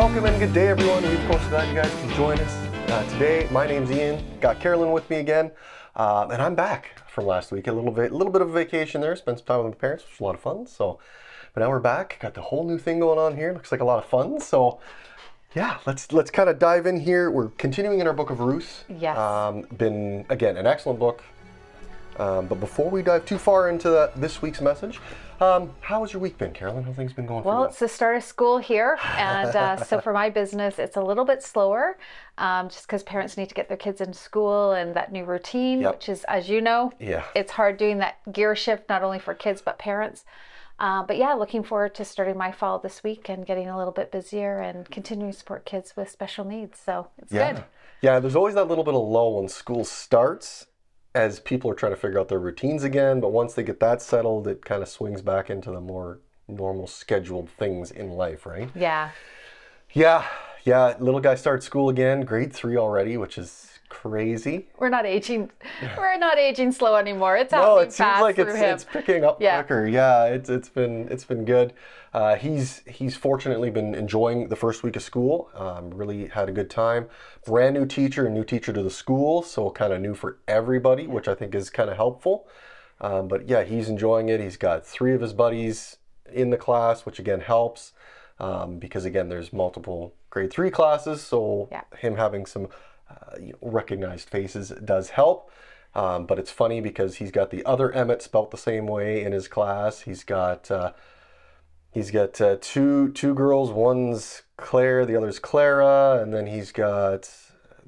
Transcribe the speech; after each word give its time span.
welcome 0.00 0.24
and 0.24 0.38
good 0.38 0.54
day, 0.54 0.68
everyone. 0.68 1.02
We, 1.02 1.14
of 1.14 1.26
course, 1.28 1.46
glad 1.48 1.68
you 1.68 1.74
guys 1.74 1.90
can 1.90 2.08
join 2.14 2.38
us 2.40 2.54
uh, 2.90 3.04
today. 3.10 3.46
My 3.50 3.66
name's 3.66 3.90
Ian. 3.90 4.24
Got 4.40 4.58
Carolyn 4.58 4.92
with 4.92 5.10
me 5.10 5.16
again, 5.16 5.50
um, 5.94 6.30
and 6.30 6.40
I'm 6.40 6.54
back 6.54 6.98
from 7.06 7.26
last 7.26 7.52
week. 7.52 7.66
A 7.66 7.72
little 7.72 7.90
bit, 7.90 8.10
a 8.10 8.16
little 8.16 8.32
bit 8.32 8.40
of 8.40 8.48
a 8.48 8.52
vacation 8.52 9.02
there. 9.02 9.14
Spent 9.14 9.40
some 9.40 9.46
time 9.46 9.64
with 9.64 9.74
my 9.74 9.78
parents, 9.78 10.04
which 10.04 10.12
was 10.12 10.20
a 10.20 10.24
lot 10.24 10.34
of 10.36 10.40
fun. 10.40 10.66
So, 10.66 10.98
but 11.52 11.60
now 11.60 11.68
we're 11.68 11.80
back. 11.80 12.16
Got 12.18 12.32
the 12.32 12.40
whole 12.40 12.66
new 12.66 12.78
thing 12.78 12.98
going 12.98 13.18
on 13.18 13.36
here. 13.36 13.52
Looks 13.52 13.70
like 13.70 13.82
a 13.82 13.84
lot 13.84 14.02
of 14.02 14.08
fun. 14.08 14.40
So, 14.40 14.80
yeah, 15.54 15.80
let's 15.84 16.10
let's 16.12 16.30
kind 16.30 16.48
of 16.48 16.58
dive 16.58 16.86
in 16.86 16.98
here. 16.98 17.30
We're 17.30 17.48
continuing 17.48 18.00
in 18.00 18.06
our 18.06 18.14
book 18.14 18.30
of 18.30 18.40
Ruth. 18.40 18.84
Yes. 18.88 19.18
Um, 19.18 19.66
been 19.76 20.24
again 20.30 20.56
an 20.56 20.66
excellent 20.66 20.98
book. 20.98 21.22
Um, 22.20 22.46
but 22.48 22.60
before 22.60 22.90
we 22.90 23.00
dive 23.00 23.24
too 23.24 23.38
far 23.38 23.70
into 23.70 23.88
the, 23.88 24.12
this 24.14 24.42
week's 24.42 24.60
message, 24.60 25.00
um, 25.40 25.70
how 25.80 26.02
has 26.02 26.12
your 26.12 26.20
week 26.20 26.36
been, 26.36 26.52
Carolyn? 26.52 26.84
How 26.84 26.92
things 26.92 27.14
been 27.14 27.24
going 27.24 27.44
Well, 27.44 27.64
it's 27.64 27.78
the 27.78 27.88
start 27.88 28.14
of 28.14 28.22
school 28.22 28.58
here, 28.58 28.98
and 29.16 29.56
uh, 29.56 29.76
so 29.82 29.98
for 30.02 30.12
my 30.12 30.28
business, 30.28 30.78
it's 30.78 30.98
a 30.98 31.00
little 31.00 31.24
bit 31.24 31.42
slower, 31.42 31.96
um, 32.36 32.68
just 32.68 32.86
because 32.86 33.02
parents 33.02 33.38
need 33.38 33.48
to 33.48 33.54
get 33.54 33.68
their 33.68 33.78
kids 33.78 34.02
in 34.02 34.12
school 34.12 34.72
and 34.72 34.94
that 34.96 35.12
new 35.12 35.24
routine, 35.24 35.80
Yep. 35.80 35.94
which 35.94 36.08
is, 36.10 36.24
as 36.24 36.50
you 36.50 36.60
know, 36.60 36.92
Yeah. 37.00 37.24
it's 37.34 37.52
hard 37.52 37.78
doing 37.78 37.96
that 37.98 38.16
gear 38.30 38.54
shift 38.54 38.90
not 38.90 39.02
only 39.02 39.18
for 39.18 39.32
kids 39.32 39.62
but 39.62 39.78
parents. 39.78 40.26
Uh, 40.78 41.02
but 41.02 41.16
yeah, 41.16 41.32
looking 41.32 41.62
forward 41.62 41.94
to 41.94 42.04
starting 42.04 42.36
my 42.36 42.52
fall 42.52 42.78
this 42.78 43.02
week 43.02 43.30
and 43.30 43.46
getting 43.46 43.68
a 43.70 43.78
little 43.78 43.92
bit 43.92 44.10
busier 44.12 44.58
and 44.58 44.90
continuing 44.90 45.32
to 45.32 45.38
support 45.38 45.64
kids 45.64 45.94
with 45.96 46.10
special 46.10 46.44
needs. 46.44 46.78
So 46.78 47.08
it's 47.16 47.32
Yeah. 47.32 47.52
good. 47.52 47.64
Yeah, 48.02 48.18
there's 48.18 48.36
always 48.36 48.54
that 48.56 48.64
little 48.64 48.84
bit 48.84 48.94
of 48.94 49.00
lull 49.02 49.36
when 49.36 49.48
school 49.48 49.84
starts 49.84 50.66
as 51.14 51.40
people 51.40 51.70
are 51.70 51.74
trying 51.74 51.92
to 51.92 51.96
figure 51.98 52.18
out 52.18 52.28
their 52.28 52.38
routines 52.38 52.84
again. 52.84 53.20
But 53.20 53.32
once 53.32 53.54
they 53.54 53.62
get 53.62 53.80
that 53.80 54.00
settled, 54.02 54.46
it 54.46 54.64
kind 54.64 54.82
of 54.82 54.88
swings 54.88 55.22
back 55.22 55.50
into 55.50 55.70
the 55.70 55.80
more 55.80 56.20
normal 56.48 56.86
scheduled 56.86 57.48
things 57.50 57.90
in 57.90 58.10
life, 58.10 58.46
right? 58.46 58.70
Yeah. 58.74 59.10
Yeah, 59.92 60.26
yeah. 60.64 60.94
Little 60.98 61.20
guy 61.20 61.34
starts 61.34 61.66
school 61.66 61.88
again, 61.88 62.22
grade 62.22 62.52
three 62.52 62.76
already, 62.76 63.16
which 63.16 63.38
is 63.38 63.69
crazy. 63.90 64.68
We're 64.78 64.88
not 64.88 65.04
aging. 65.04 65.50
We're 65.98 66.16
not 66.16 66.38
aging 66.38 66.72
slow 66.72 66.96
anymore. 66.96 67.36
It's 67.36 67.52
No, 67.52 67.58
happening 67.76 67.88
it 67.88 67.92
seems 67.92 68.20
like 68.20 68.38
it's 68.38 68.54
him. 68.56 68.74
it's 68.74 68.84
picking 68.84 69.24
up 69.24 69.42
Yeah. 69.42 69.60
quicker. 69.62 69.86
Yeah, 69.86 70.24
it's 70.24 70.48
it's 70.48 70.70
been 70.70 71.08
it's 71.10 71.24
been 71.24 71.44
good. 71.44 71.74
Uh, 72.14 72.36
he's 72.36 72.82
he's 72.86 73.16
fortunately 73.16 73.68
been 73.70 73.94
enjoying 73.94 74.48
the 74.48 74.56
first 74.56 74.82
week 74.82 74.96
of 74.96 75.02
school. 75.02 75.50
Um, 75.54 75.90
really 75.90 76.28
had 76.28 76.48
a 76.48 76.52
good 76.52 76.70
time. 76.70 77.08
Brand 77.44 77.74
new 77.74 77.84
teacher, 77.84 78.26
a 78.26 78.30
new 78.30 78.44
teacher 78.44 78.72
to 78.72 78.82
the 78.82 78.90
school, 78.90 79.42
so 79.42 79.70
kind 79.70 79.92
of 79.92 80.00
new 80.00 80.14
for 80.14 80.38
everybody, 80.48 81.06
which 81.06 81.28
I 81.28 81.34
think 81.34 81.54
is 81.54 81.68
kind 81.68 81.90
of 81.90 81.96
helpful. 81.96 82.46
Um, 83.02 83.28
but 83.28 83.48
yeah, 83.48 83.64
he's 83.64 83.88
enjoying 83.88 84.28
it. 84.30 84.40
He's 84.40 84.56
got 84.56 84.86
three 84.86 85.12
of 85.14 85.20
his 85.20 85.32
buddies 85.34 85.98
in 86.32 86.50
the 86.50 86.56
class, 86.56 87.04
which 87.04 87.18
again 87.18 87.40
helps 87.40 87.92
um, 88.38 88.78
because 88.78 89.04
again 89.04 89.28
there's 89.28 89.52
multiple 89.52 90.14
grade 90.30 90.50
three 90.52 90.70
classes, 90.70 91.20
so 91.20 91.68
Yeah. 91.72 91.82
him 91.98 92.16
having 92.16 92.46
some 92.46 92.68
uh, 93.10 93.36
recognized 93.60 94.28
faces 94.28 94.70
does 94.84 95.10
help. 95.10 95.50
Um, 95.94 96.26
but 96.26 96.38
it's 96.38 96.52
funny 96.52 96.80
because 96.80 97.16
he's 97.16 97.32
got 97.32 97.50
the 97.50 97.64
other 97.64 97.90
Emmett 97.92 98.22
spelt 98.22 98.52
the 98.52 98.56
same 98.56 98.86
way 98.86 99.24
in 99.24 99.32
his 99.32 99.48
class. 99.48 100.02
He's 100.02 100.22
got 100.22 100.70
uh, 100.70 100.92
he's 101.90 102.10
got 102.10 102.40
uh, 102.40 102.58
two 102.60 103.10
two 103.12 103.34
girls. 103.34 103.70
One's 103.70 104.42
Claire, 104.56 105.04
the 105.04 105.16
other's 105.16 105.40
Clara, 105.40 106.20
and 106.22 106.32
then 106.32 106.46
he's 106.46 106.70
got 106.70 107.28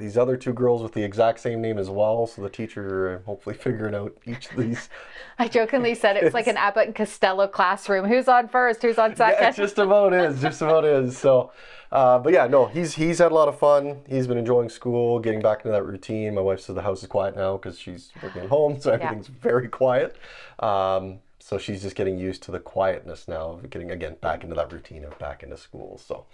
these 0.02 0.18
other 0.18 0.36
two 0.36 0.52
girls 0.52 0.82
with 0.82 0.92
the 0.92 1.02
exact 1.02 1.38
same 1.38 1.62
name 1.62 1.78
as 1.78 1.88
well. 1.88 2.26
So 2.26 2.42
the 2.42 2.50
teacher 2.50 3.20
uh, 3.22 3.26
hopefully 3.26 3.56
figuring 3.60 3.94
out 3.94 4.14
each 4.26 4.50
of 4.50 4.56
these. 4.56 4.90
I 5.38 5.48
jokingly 5.48 5.94
said 5.94 6.16
it's 6.16 6.34
like 6.34 6.48
an 6.48 6.56
Abbott 6.56 6.86
and 6.86 6.94
Costello 6.94 7.46
classroom. 7.46 8.06
Who's 8.06 8.28
on 8.28 8.48
first? 8.48 8.82
Who's 8.82 8.98
on 8.98 9.14
second? 9.16 9.38
Yeah, 9.40 9.50
it 9.50 9.56
just 9.56 9.78
about 9.78 10.12
is. 10.12 10.42
Just 10.42 10.60
about 10.60 10.84
is. 10.84 11.16
So, 11.16 11.52
uh, 11.90 12.18
but 12.18 12.32
yeah, 12.32 12.46
no, 12.48 12.66
he's 12.66 12.94
he's 12.94 13.18
had 13.18 13.32
a 13.32 13.34
lot 13.34 13.48
of 13.48 13.58
fun. 13.58 14.02
He's 14.08 14.26
been 14.26 14.38
enjoying 14.38 14.68
school, 14.68 15.20
getting 15.20 15.40
back 15.40 15.58
into 15.58 15.70
that 15.70 15.84
routine. 15.84 16.34
My 16.34 16.42
wife 16.42 16.60
says 16.60 16.74
the 16.74 16.82
house 16.82 17.02
is 17.02 17.08
quiet 17.08 17.36
now 17.36 17.56
because 17.56 17.78
she's 17.78 18.10
working 18.22 18.42
at 18.42 18.48
home, 18.48 18.80
so 18.80 18.92
everything's 18.92 19.28
very 19.28 19.68
quiet. 19.68 20.16
Um, 20.58 21.20
so 21.38 21.58
she's 21.58 21.82
just 21.82 21.96
getting 21.96 22.18
used 22.18 22.42
to 22.44 22.50
the 22.50 22.60
quietness 22.60 23.26
now 23.26 23.52
of 23.52 23.70
getting 23.70 23.90
again 23.90 24.16
back 24.20 24.42
into 24.42 24.54
that 24.56 24.72
routine 24.72 25.04
of 25.04 25.18
back 25.18 25.42
into 25.42 25.56
school. 25.56 25.98
So. 25.98 26.26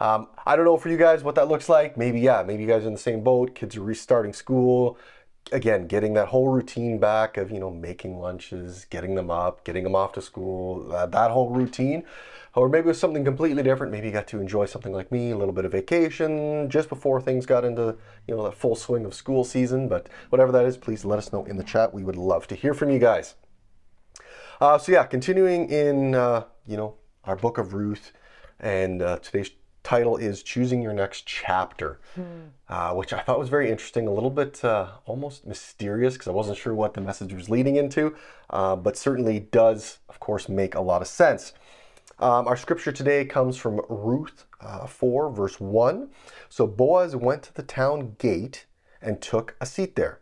Um, 0.00 0.28
I 0.44 0.56
don't 0.56 0.64
know 0.64 0.76
for 0.76 0.88
you 0.88 0.96
guys 0.96 1.22
what 1.22 1.34
that 1.36 1.48
looks 1.48 1.68
like. 1.68 1.96
Maybe, 1.96 2.20
yeah, 2.20 2.42
maybe 2.42 2.62
you 2.62 2.68
guys 2.68 2.84
are 2.84 2.88
in 2.88 2.94
the 2.94 2.98
same 2.98 3.22
boat. 3.22 3.54
Kids 3.54 3.76
are 3.76 3.82
restarting 3.82 4.32
school. 4.32 4.98
Again, 5.52 5.86
getting 5.86 6.14
that 6.14 6.28
whole 6.28 6.48
routine 6.48 6.98
back 6.98 7.36
of, 7.36 7.50
you 7.50 7.60
know, 7.60 7.70
making 7.70 8.18
lunches, 8.18 8.86
getting 8.86 9.14
them 9.14 9.30
up, 9.30 9.64
getting 9.64 9.84
them 9.84 9.94
off 9.94 10.12
to 10.12 10.22
school, 10.22 10.90
uh, 10.92 11.06
that 11.06 11.30
whole 11.30 11.50
routine. 11.50 12.04
Or 12.54 12.68
maybe 12.68 12.86
it 12.86 12.88
was 12.88 13.00
something 13.00 13.24
completely 13.24 13.62
different. 13.62 13.92
Maybe 13.92 14.06
you 14.06 14.12
got 14.12 14.28
to 14.28 14.40
enjoy 14.40 14.66
something 14.66 14.92
like 14.92 15.12
me, 15.12 15.32
a 15.32 15.36
little 15.36 15.52
bit 15.52 15.64
of 15.64 15.72
vacation 15.72 16.70
just 16.70 16.88
before 16.88 17.20
things 17.20 17.46
got 17.46 17.64
into, 17.64 17.96
you 18.26 18.36
know, 18.36 18.44
the 18.44 18.52
full 18.52 18.76
swing 18.76 19.04
of 19.04 19.12
school 19.12 19.44
season. 19.44 19.88
But 19.88 20.08
whatever 20.30 20.52
that 20.52 20.64
is, 20.64 20.76
please 20.76 21.04
let 21.04 21.18
us 21.18 21.32
know 21.32 21.44
in 21.44 21.56
the 21.56 21.64
chat. 21.64 21.92
We 21.92 22.04
would 22.04 22.16
love 22.16 22.46
to 22.48 22.54
hear 22.54 22.72
from 22.72 22.90
you 22.90 22.98
guys. 22.98 23.34
Uh, 24.60 24.78
so 24.78 24.92
yeah, 24.92 25.04
continuing 25.04 25.68
in 25.68 26.14
uh, 26.14 26.44
you 26.66 26.76
know 26.76 26.94
our 27.24 27.36
book 27.36 27.58
of 27.58 27.74
Ruth, 27.74 28.12
and 28.60 29.02
uh, 29.02 29.18
today's 29.18 29.50
title 29.84 30.16
is 30.16 30.42
"Choosing 30.42 30.82
Your 30.82 30.92
Next 30.92 31.26
Chapter," 31.26 32.00
uh, 32.68 32.94
which 32.94 33.12
I 33.12 33.20
thought 33.20 33.38
was 33.38 33.48
very 33.48 33.70
interesting. 33.70 34.08
A 34.08 34.12
little 34.12 34.30
bit 34.30 34.64
uh, 34.64 34.88
almost 35.06 35.46
mysterious 35.46 36.14
because 36.14 36.26
I 36.26 36.32
wasn't 36.32 36.58
sure 36.58 36.74
what 36.74 36.94
the 36.94 37.00
message 37.00 37.32
was 37.32 37.48
leading 37.48 37.76
into, 37.76 38.16
uh, 38.50 38.74
but 38.74 38.96
certainly 38.96 39.38
does, 39.38 39.98
of 40.08 40.18
course, 40.18 40.48
make 40.48 40.74
a 40.74 40.80
lot 40.80 41.02
of 41.02 41.06
sense. 41.06 41.52
Um, 42.18 42.46
our 42.48 42.56
scripture 42.56 42.92
today 42.92 43.24
comes 43.24 43.56
from 43.56 43.80
Ruth 43.88 44.46
uh, 44.60 44.86
4, 44.86 45.30
verse 45.30 45.60
1. 45.60 46.08
So 46.48 46.66
Boaz 46.66 47.16
went 47.16 47.42
to 47.44 47.54
the 47.54 47.62
town 47.62 48.16
gate 48.18 48.66
and 49.02 49.20
took 49.20 49.56
a 49.60 49.66
seat 49.66 49.96
there. 49.96 50.20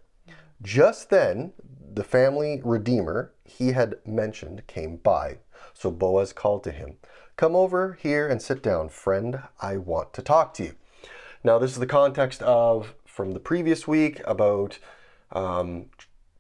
Just 0.63 1.11
then, 1.11 1.53
the 1.95 2.05
family 2.05 2.61
redeemer 2.65 3.33
he 3.45 3.73
had 3.73 3.97
mentioned 4.07 4.67
came 4.67 4.97
by. 4.97 5.39
So 5.75 5.91
Boaz 5.91 6.33
called 6.33 6.65
to 6.65 6.73
him, 6.73 6.97
Come 7.37 7.57
over 7.57 7.99
here 8.01 8.29
and 8.29 8.41
sit 8.41 8.63
down, 8.63 8.89
friend. 8.89 9.43
I 9.61 9.77
want 9.77 10.13
to 10.15 10.23
talk 10.23 10.55
to 10.55 10.65
you. 10.65 10.75
Now, 11.43 11.59
this 11.59 11.73
is 11.73 11.79
the 11.79 11.87
context 11.87 12.43
of 12.43 12.95
from 13.07 13.33
the 13.33 13.41
previous 13.41 13.89
week 13.89 14.21
about 14.27 14.79
um, 15.33 15.87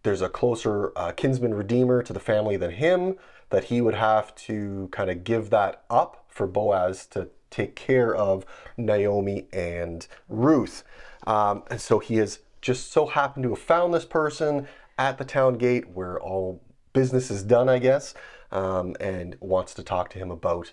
there's 0.02 0.20
a 0.20 0.28
closer 0.28 0.92
uh, 0.96 1.12
kinsman 1.12 1.54
redeemer 1.54 2.02
to 2.02 2.12
the 2.12 2.20
family 2.20 2.56
than 2.56 2.72
him, 2.72 3.16
that 3.50 3.64
he 3.64 3.80
would 3.80 3.94
have 3.94 4.34
to 4.34 4.88
kind 4.92 5.10
of 5.10 5.24
give 5.24 5.50
that 5.50 5.82
up 5.90 6.24
for 6.28 6.46
Boaz 6.46 7.06
to 7.06 7.28
take 7.50 7.74
care 7.74 8.14
of 8.14 8.44
Naomi 8.76 9.46
and 9.52 10.06
Ruth. 10.28 10.84
Um, 11.26 11.62
and 11.70 11.80
so 11.80 11.98
he 11.98 12.16
has 12.16 12.40
just 12.60 12.92
so 12.92 13.06
happened 13.06 13.44
to 13.44 13.50
have 13.50 13.58
found 13.58 13.92
this 13.92 14.04
person 14.04 14.68
at 14.98 15.18
the 15.18 15.24
town 15.24 15.54
gate 15.54 15.90
where 15.90 16.20
all 16.20 16.62
business 16.92 17.30
is 17.30 17.42
done, 17.42 17.68
I 17.68 17.78
guess, 17.78 18.14
um, 18.50 18.94
and 19.00 19.36
wants 19.40 19.74
to 19.74 19.82
talk 19.82 20.10
to 20.10 20.18
him 20.18 20.30
about 20.30 20.72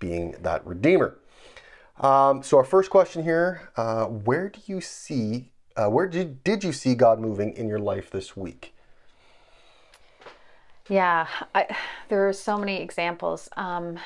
being 0.00 0.34
that 0.40 0.66
redeemer. 0.66 1.18
Um, 1.98 2.42
so 2.42 2.56
our 2.56 2.64
first 2.64 2.90
question 2.90 3.22
here: 3.22 3.70
uh, 3.76 4.06
Where 4.06 4.48
do 4.48 4.60
you 4.66 4.80
see? 4.80 5.52
Uh, 5.76 5.88
where 5.88 6.08
did 6.08 6.42
did 6.42 6.64
you 6.64 6.72
see 6.72 6.94
God 6.94 7.20
moving 7.20 7.52
in 7.56 7.68
your 7.68 7.78
life 7.78 8.10
this 8.10 8.36
week? 8.36 8.74
Yeah, 10.88 11.28
I, 11.54 11.76
there 12.08 12.28
are 12.28 12.32
so 12.32 12.58
many 12.58 12.82
examples. 12.82 13.48
Um, 13.56 13.96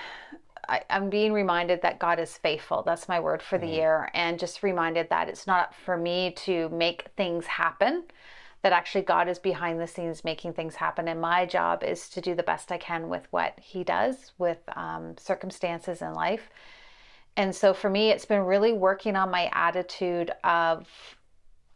I, 0.69 0.83
I'm 0.91 1.09
being 1.09 1.33
reminded 1.33 1.81
that 1.83 1.99
God 1.99 2.19
is 2.19 2.37
faithful. 2.37 2.83
That's 2.83 3.09
my 3.09 3.21
word 3.21 3.43
for 3.43 3.59
the 3.59 3.67
year. 3.67 4.11
And 4.15 4.39
just 4.39 4.63
reminded 4.63 5.09
that 5.11 5.29
it's 5.29 5.47
not 5.47 5.75
for 5.75 5.97
me 5.97 6.33
to 6.45 6.69
make 6.71 7.09
things 7.17 7.47
happen, 7.47 8.05
that 8.65 8.73
actually 8.73 9.03
God 9.03 9.29
is 9.29 9.39
behind 9.39 9.79
the 9.79 9.87
scenes 9.87 10.25
making 10.25 10.55
things 10.55 10.75
happen. 10.75 11.07
And 11.07 11.21
my 11.21 11.45
job 11.45 11.85
is 11.85 12.09
to 12.09 12.23
do 12.23 12.35
the 12.35 12.43
best 12.43 12.73
I 12.73 12.79
can 12.79 13.11
with 13.11 13.27
what 13.31 13.53
He 13.61 13.85
does 13.85 14.33
with 14.39 14.57
um, 14.75 15.17
circumstances 15.19 16.01
in 16.01 16.15
life. 16.15 16.49
And 17.37 17.55
so 17.55 17.75
for 17.75 17.91
me, 17.91 18.09
it's 18.09 18.25
been 18.25 18.41
really 18.41 18.73
working 18.73 19.17
on 19.17 19.31
my 19.31 19.51
attitude 19.53 20.31
of 20.45 20.89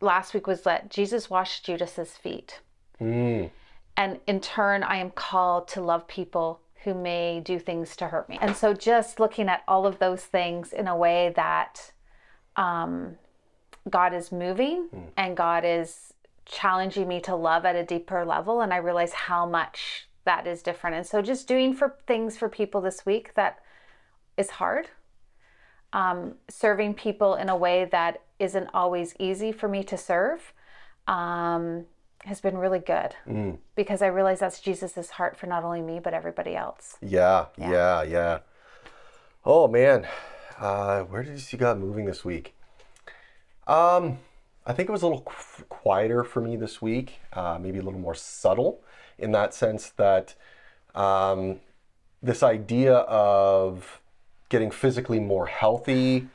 last 0.00 0.32
week 0.32 0.46
was 0.46 0.62
that 0.62 0.88
Jesus 0.88 1.28
washed 1.28 1.66
Judas's 1.66 2.12
feet. 2.12 2.60
Mm, 2.98 3.50
And 3.98 4.18
in 4.26 4.40
turn, 4.40 4.82
I 4.82 4.96
am 4.96 5.10
called 5.10 5.68
to 5.68 5.82
love 5.82 6.08
people 6.08 6.60
who 6.84 6.94
may 6.94 7.40
do 7.40 7.58
things 7.58 7.96
to 7.96 8.06
hurt 8.06 8.30
me. 8.30 8.38
And 8.40 8.56
so 8.56 8.72
just 8.72 9.20
looking 9.20 9.50
at 9.50 9.62
all 9.68 9.84
of 9.84 9.98
those 9.98 10.24
things 10.24 10.72
in 10.72 10.88
a 10.88 10.96
way 10.96 11.34
that 11.36 11.92
um, 12.56 13.16
God 13.90 14.14
is 14.14 14.32
moving 14.32 14.88
and 15.18 15.36
God 15.36 15.66
is 15.66 16.14
challenging 16.48 17.06
me 17.06 17.20
to 17.20 17.36
love 17.36 17.64
at 17.64 17.76
a 17.76 17.84
deeper 17.84 18.24
level. 18.24 18.60
And 18.60 18.72
I 18.72 18.78
realize 18.78 19.12
how 19.12 19.46
much 19.46 20.08
that 20.24 20.46
is 20.46 20.62
different. 20.62 20.96
And 20.96 21.06
so 21.06 21.22
just 21.22 21.46
doing 21.46 21.74
for 21.74 21.96
things 22.06 22.36
for 22.36 22.48
people 22.48 22.80
this 22.80 23.06
week 23.06 23.34
that 23.34 23.58
is 24.36 24.50
hard. 24.50 24.88
Um, 25.92 26.34
serving 26.48 26.94
people 26.94 27.34
in 27.34 27.48
a 27.48 27.56
way 27.56 27.86
that 27.86 28.22
isn't 28.38 28.68
always 28.74 29.14
easy 29.18 29.52
for 29.52 29.68
me 29.68 29.82
to 29.84 29.96
serve 29.96 30.52
um, 31.06 31.86
has 32.24 32.42
been 32.42 32.58
really 32.58 32.78
good 32.78 33.14
mm. 33.26 33.56
because 33.74 34.02
I 34.02 34.08
realize 34.08 34.40
that's 34.40 34.60
Jesus's 34.60 35.08
heart 35.08 35.38
for 35.38 35.46
not 35.46 35.64
only 35.64 35.80
me 35.80 35.98
but 35.98 36.12
everybody 36.12 36.54
else. 36.54 36.98
Yeah, 37.00 37.46
yeah, 37.56 38.02
yeah, 38.02 38.38
Oh 39.46 39.66
man, 39.66 40.06
Uh, 40.58 41.02
where 41.04 41.22
did 41.22 41.32
you 41.32 41.38
see 41.38 41.56
God 41.56 41.78
moving 41.78 42.04
this 42.04 42.24
week? 42.24 42.54
Um, 43.66 44.18
I 44.68 44.74
think 44.74 44.90
it 44.90 44.92
was 44.92 45.02
a 45.02 45.06
little 45.06 45.22
quieter 45.70 46.22
for 46.22 46.42
me 46.42 46.54
this 46.54 46.82
week, 46.82 47.20
uh, 47.32 47.58
maybe 47.58 47.78
a 47.78 47.82
little 47.82 47.98
more 47.98 48.14
subtle 48.14 48.82
in 49.18 49.32
that 49.32 49.54
sense 49.54 49.88
that 49.96 50.34
um, 50.94 51.60
this 52.22 52.42
idea 52.42 52.96
of 52.96 54.02
getting 54.50 54.70
physically 54.70 55.20
more 55.20 55.46
healthy 55.46 56.28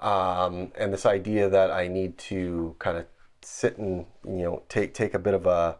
um, 0.00 0.72
and 0.76 0.94
this 0.94 1.04
idea 1.04 1.50
that 1.50 1.70
I 1.70 1.88
need 1.88 2.16
to 2.18 2.74
kind 2.78 2.96
of 2.96 3.06
sit 3.42 3.76
and 3.76 4.06
you 4.24 4.42
know 4.42 4.62
take 4.68 4.94
take 4.94 5.12
a 5.12 5.18
bit 5.18 5.34
of 5.34 5.46
a 5.46 5.76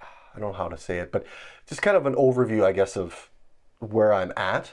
I 0.00 0.38
don't 0.38 0.52
know 0.52 0.56
how 0.56 0.68
to 0.68 0.78
say 0.78 0.98
it, 0.98 1.10
but 1.10 1.26
just 1.66 1.82
kind 1.82 1.96
of 1.96 2.06
an 2.06 2.14
overview, 2.14 2.64
I 2.64 2.70
guess, 2.70 2.96
of 2.96 3.30
where 3.80 4.12
I'm 4.12 4.32
at. 4.36 4.72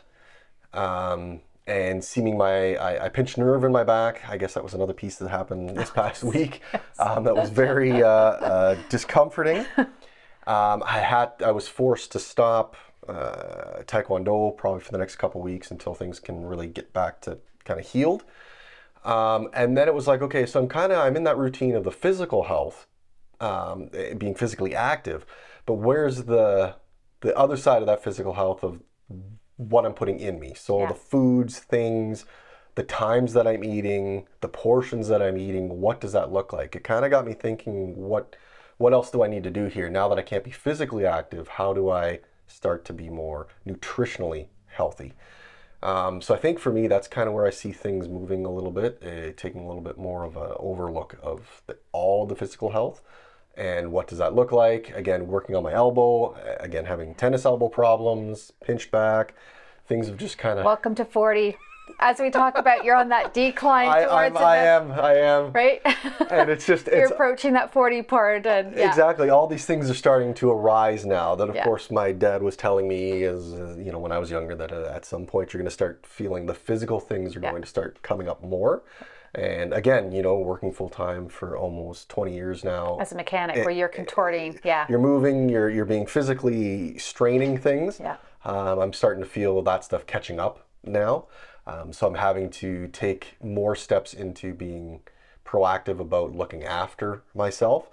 Um, 0.71 1.41
and 1.67 2.03
seeming 2.03 2.37
my, 2.37 2.75
I, 2.77 3.05
I 3.05 3.09
pinched 3.09 3.37
nerve 3.37 3.63
in 3.63 3.71
my 3.71 3.83
back. 3.83 4.27
I 4.27 4.37
guess 4.37 4.53
that 4.53 4.63
was 4.63 4.73
another 4.73 4.93
piece 4.93 5.17
that 5.17 5.29
happened 5.29 5.77
this 5.77 5.89
past 6.01 6.23
week. 6.23 6.61
Um, 6.97 7.25
that 7.25 7.35
was 7.35 7.49
very 7.49 8.01
uh, 8.01 8.07
uh, 8.09 8.77
discomforting. 8.89 9.65
Um, 10.47 10.81
I 10.85 10.99
had, 10.99 11.33
I 11.43 11.51
was 11.51 11.67
forced 11.67 12.13
to 12.13 12.19
stop 12.19 12.77
uh, 13.05 13.83
Taekwondo 13.83 14.55
probably 14.55 14.79
for 14.79 14.93
the 14.93 14.97
next 14.97 15.17
couple 15.17 15.41
weeks 15.41 15.71
until 15.71 15.93
things 15.93 16.21
can 16.21 16.45
really 16.45 16.67
get 16.67 16.93
back 16.93 17.19
to 17.23 17.39
kind 17.65 17.81
of 17.81 17.85
healed. 17.85 18.23
Um, 19.03 19.49
and 19.53 19.77
then 19.77 19.89
it 19.89 19.93
was 19.93 20.07
like, 20.07 20.21
okay, 20.21 20.45
so 20.45 20.61
I'm 20.61 20.69
kind 20.69 20.93
of, 20.93 20.99
I'm 20.99 21.17
in 21.17 21.25
that 21.25 21.37
routine 21.37 21.75
of 21.75 21.83
the 21.83 21.91
physical 21.91 22.43
health, 22.43 22.87
um, 23.41 23.89
eh, 23.93 24.13
being 24.13 24.35
physically 24.35 24.73
active, 24.73 25.25
but 25.65 25.73
where's 25.73 26.23
the, 26.23 26.75
the 27.19 27.37
other 27.37 27.57
side 27.57 27.81
of 27.81 27.87
that 27.87 28.01
physical 28.01 28.33
health 28.33 28.63
of 28.63 28.81
what 29.57 29.85
I'm 29.85 29.93
putting 29.93 30.19
in 30.19 30.39
me. 30.39 30.53
So 30.55 30.79
Yeah. 30.79 30.87
the 30.87 30.93
foods, 30.95 31.59
things, 31.59 32.25
the 32.75 32.83
times 32.83 33.33
that 33.33 33.47
I'm 33.47 33.63
eating, 33.63 34.27
the 34.41 34.47
portions 34.47 35.07
that 35.07 35.21
I'm 35.21 35.37
eating, 35.37 35.81
what 35.81 35.99
does 35.99 36.11
that 36.13 36.31
look 36.31 36.53
like? 36.53 36.75
It 36.75 36.83
kind 36.83 37.03
of 37.03 37.11
got 37.11 37.25
me 37.25 37.33
thinking 37.33 37.95
what 37.95 38.35
what 38.77 38.93
else 38.93 39.09
do 39.09 39.23
I 39.23 39.27
need 39.27 39.43
to 39.43 39.49
do 39.49 39.65
here 39.65 39.89
now 39.89 40.07
that 40.07 40.19
I 40.19 40.21
can't 40.21 40.43
be 40.43 40.51
physically 40.51 41.03
active? 41.03 41.47
How 41.47 41.73
do 41.73 41.89
I 41.89 42.19
start 42.45 42.85
to 42.85 42.93
be 42.93 43.09
more 43.09 43.47
nutritionally 43.65 44.49
healthy? 44.67 45.13
Um, 45.81 46.21
so 46.21 46.35
I 46.35 46.37
think 46.37 46.59
for 46.59 46.71
me, 46.71 46.87
that's 46.87 47.07
kind 47.07 47.27
of 47.27 47.33
where 47.33 47.47
I 47.47 47.49
see 47.49 47.71
things 47.71 48.07
moving 48.07 48.45
a 48.45 48.51
little 48.51 48.71
bit, 48.71 49.01
uh, 49.03 49.33
taking 49.35 49.61
a 49.61 49.67
little 49.67 49.81
bit 49.81 49.97
more 49.97 50.23
of 50.23 50.37
an 50.37 50.51
overlook 50.57 51.17
of 51.21 51.63
the, 51.65 51.77
all 51.91 52.27
the 52.27 52.35
physical 52.35 52.69
health 52.71 53.01
and 53.57 53.91
what 53.91 54.07
does 54.07 54.19
that 54.19 54.35
look 54.35 54.51
like. 54.51 54.91
Again, 54.95 55.27
working 55.27 55.55
on 55.55 55.63
my 55.63 55.73
elbow, 55.73 56.35
again 56.59 56.85
having 56.85 57.15
tennis 57.15 57.45
elbow 57.45 57.67
problems, 57.67 58.53
pinched 58.63 58.91
back, 58.91 59.33
things 59.87 60.07
have 60.07 60.17
just 60.17 60.37
kind 60.37 60.59
of. 60.59 60.65
Welcome 60.65 60.95
to 60.95 61.05
40. 61.05 61.57
As 61.99 62.19
we 62.19 62.29
talk 62.29 62.57
about, 62.57 62.83
you're 62.83 62.95
on 62.97 63.09
that 63.09 63.33
decline 63.33 63.87
I, 63.87 64.03
towards 64.03 64.37
I'm, 64.37 64.37
I 64.37 64.57
am, 64.57 64.91
I 64.91 65.13
am, 65.15 65.51
right? 65.53 65.81
and 66.29 66.49
it's 66.49 66.65
just 66.65 66.87
you're 66.91 67.07
approaching 67.07 67.53
that 67.53 67.71
40 67.73 68.01
part, 68.03 68.45
and 68.45 68.75
yeah. 68.77 68.87
Exactly. 68.87 69.29
All 69.29 69.47
these 69.47 69.65
things 69.65 69.89
are 69.89 69.95
starting 69.95 70.33
to 70.35 70.51
arise 70.51 71.05
now. 71.05 71.33
That, 71.35 71.49
of 71.49 71.55
Yeah. 71.55 71.63
course, 71.63 71.89
my 71.89 72.11
dad 72.11 72.43
was 72.43 72.55
telling 72.55 72.87
me, 72.87 73.23
as 73.23 73.51
you 73.77 73.91
know, 73.91 73.99
when 73.99 74.11
I 74.11 74.19
was 74.19 74.29
younger, 74.29 74.53
that 74.55 74.71
uh, 74.71 74.91
at 74.93 75.05
some 75.05 75.25
point 75.25 75.53
you're 75.53 75.59
going 75.59 75.69
to 75.69 75.73
start 75.73 76.05
feeling 76.05 76.45
the 76.45 76.53
physical 76.53 76.99
things 76.99 77.35
are 77.35 77.39
Yeah. 77.39 77.49
going 77.51 77.63
to 77.63 77.67
start 77.69 78.01
coming 78.03 78.27
up 78.27 78.43
more. 78.43 78.83
And 79.37 79.71
again, 79.71 80.11
you 80.11 80.23
know, 80.23 80.39
working 80.39 80.71
full 80.73 80.89
time 80.89 81.29
for 81.29 81.55
almost 81.55 82.09
20 82.09 82.33
years 82.33 82.63
now, 82.63 82.97
As 82.99 83.11
a 83.11 83.15
mechanic, 83.15 83.63
where 83.63 83.69
you're 83.69 83.87
contorting, 83.87 84.59
yeah, 84.63 84.87
you're 84.89 84.99
moving, 84.99 85.47
you're 85.47 85.69
you're 85.69 85.85
being 85.85 86.07
physically 86.07 86.97
straining 86.97 87.57
things. 87.57 87.99
Yeah. 87.99 88.17
Um, 88.43 88.79
I'm 88.79 88.93
starting 88.93 89.23
to 89.23 89.29
feel 89.29 89.61
that 89.61 89.83
stuff 89.83 90.07
catching 90.07 90.39
up 90.39 90.65
now. 90.83 91.27
Um, 91.67 91.93
so 91.93 92.07
I'm 92.07 92.15
having 92.15 92.49
to 92.51 92.87
take 92.87 93.35
more 93.43 93.75
steps 93.75 94.13
into 94.13 94.53
being 94.53 95.01
proactive 95.45 95.99
about 95.99 96.33
looking 96.33 96.63
after 96.63 97.21
myself. 97.35 97.89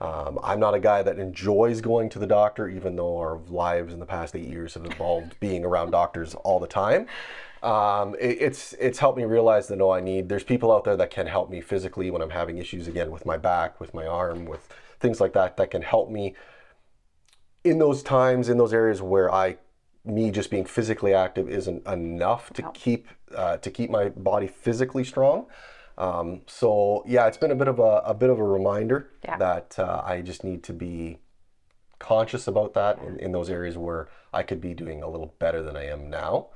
Um, 0.00 0.38
I'm 0.42 0.60
not 0.60 0.74
a 0.74 0.80
guy 0.80 1.02
that 1.02 1.18
enjoys 1.18 1.80
going 1.80 2.08
to 2.10 2.18
the 2.18 2.26
doctor, 2.26 2.68
even 2.68 2.96
though 2.96 3.18
our 3.18 3.38
lives 3.48 3.92
in 3.92 4.00
the 4.00 4.06
past 4.06 4.36
eight 4.36 4.48
years 4.48 4.74
have 4.74 4.84
involved 4.84 5.38
being 5.40 5.64
around 5.64 5.90
doctors 5.90 6.34
all 6.34 6.60
the 6.60 6.66
time. 6.66 7.06
Um, 7.66 8.14
it, 8.20 8.38
it's 8.40 8.74
it's 8.74 8.98
helped 9.00 9.18
me 9.18 9.24
realize 9.24 9.66
that 9.68 9.76
no, 9.76 9.90
I 9.90 10.00
need. 10.00 10.28
There's 10.28 10.44
people 10.44 10.72
out 10.72 10.84
there 10.84 10.96
that 10.96 11.10
can 11.10 11.26
help 11.26 11.50
me 11.50 11.60
physically 11.60 12.10
when 12.12 12.22
I'm 12.22 12.30
having 12.30 12.58
issues 12.58 12.86
again 12.86 13.10
with 13.10 13.26
my 13.26 13.36
back, 13.36 13.80
with 13.80 13.92
my 13.92 14.06
arm, 14.06 14.44
with 14.44 14.68
things 15.00 15.20
like 15.20 15.32
that. 15.32 15.56
That 15.56 15.70
can 15.72 15.82
help 15.82 16.08
me 16.08 16.34
in 17.64 17.78
those 17.78 18.02
times, 18.02 18.48
in 18.48 18.56
those 18.58 18.72
areas 18.72 19.02
where 19.02 19.32
I, 19.32 19.56
me 20.04 20.30
just 20.30 20.48
being 20.50 20.64
physically 20.64 21.12
active 21.12 21.48
isn't 21.50 21.84
enough 21.88 22.52
to 22.52 22.62
keep 22.72 23.08
uh, 23.34 23.56
to 23.56 23.70
keep 23.70 23.90
my 23.90 24.10
body 24.10 24.46
physically 24.46 25.02
strong. 25.02 25.46
Um, 25.98 26.42
so 26.46 27.02
yeah, 27.06 27.26
it's 27.26 27.38
been 27.38 27.50
a 27.50 27.56
bit 27.56 27.68
of 27.68 27.80
a, 27.80 28.02
a 28.06 28.14
bit 28.14 28.30
of 28.30 28.38
a 28.38 28.44
reminder 28.44 29.10
Yeah. 29.24 29.38
that 29.38 29.76
uh, 29.78 30.02
I 30.04 30.20
just 30.20 30.44
need 30.44 30.62
to 30.64 30.72
be 30.72 31.18
conscious 31.98 32.46
about 32.46 32.74
that 32.74 33.00
in, 33.02 33.18
in 33.18 33.32
those 33.32 33.50
areas 33.50 33.76
where 33.76 34.08
I 34.32 34.42
could 34.44 34.60
be 34.60 34.74
doing 34.74 35.02
a 35.02 35.08
little 35.08 35.34
better 35.38 35.62
than 35.62 35.76
I 35.76 35.86
am 35.86 36.10
now. 36.10 36.48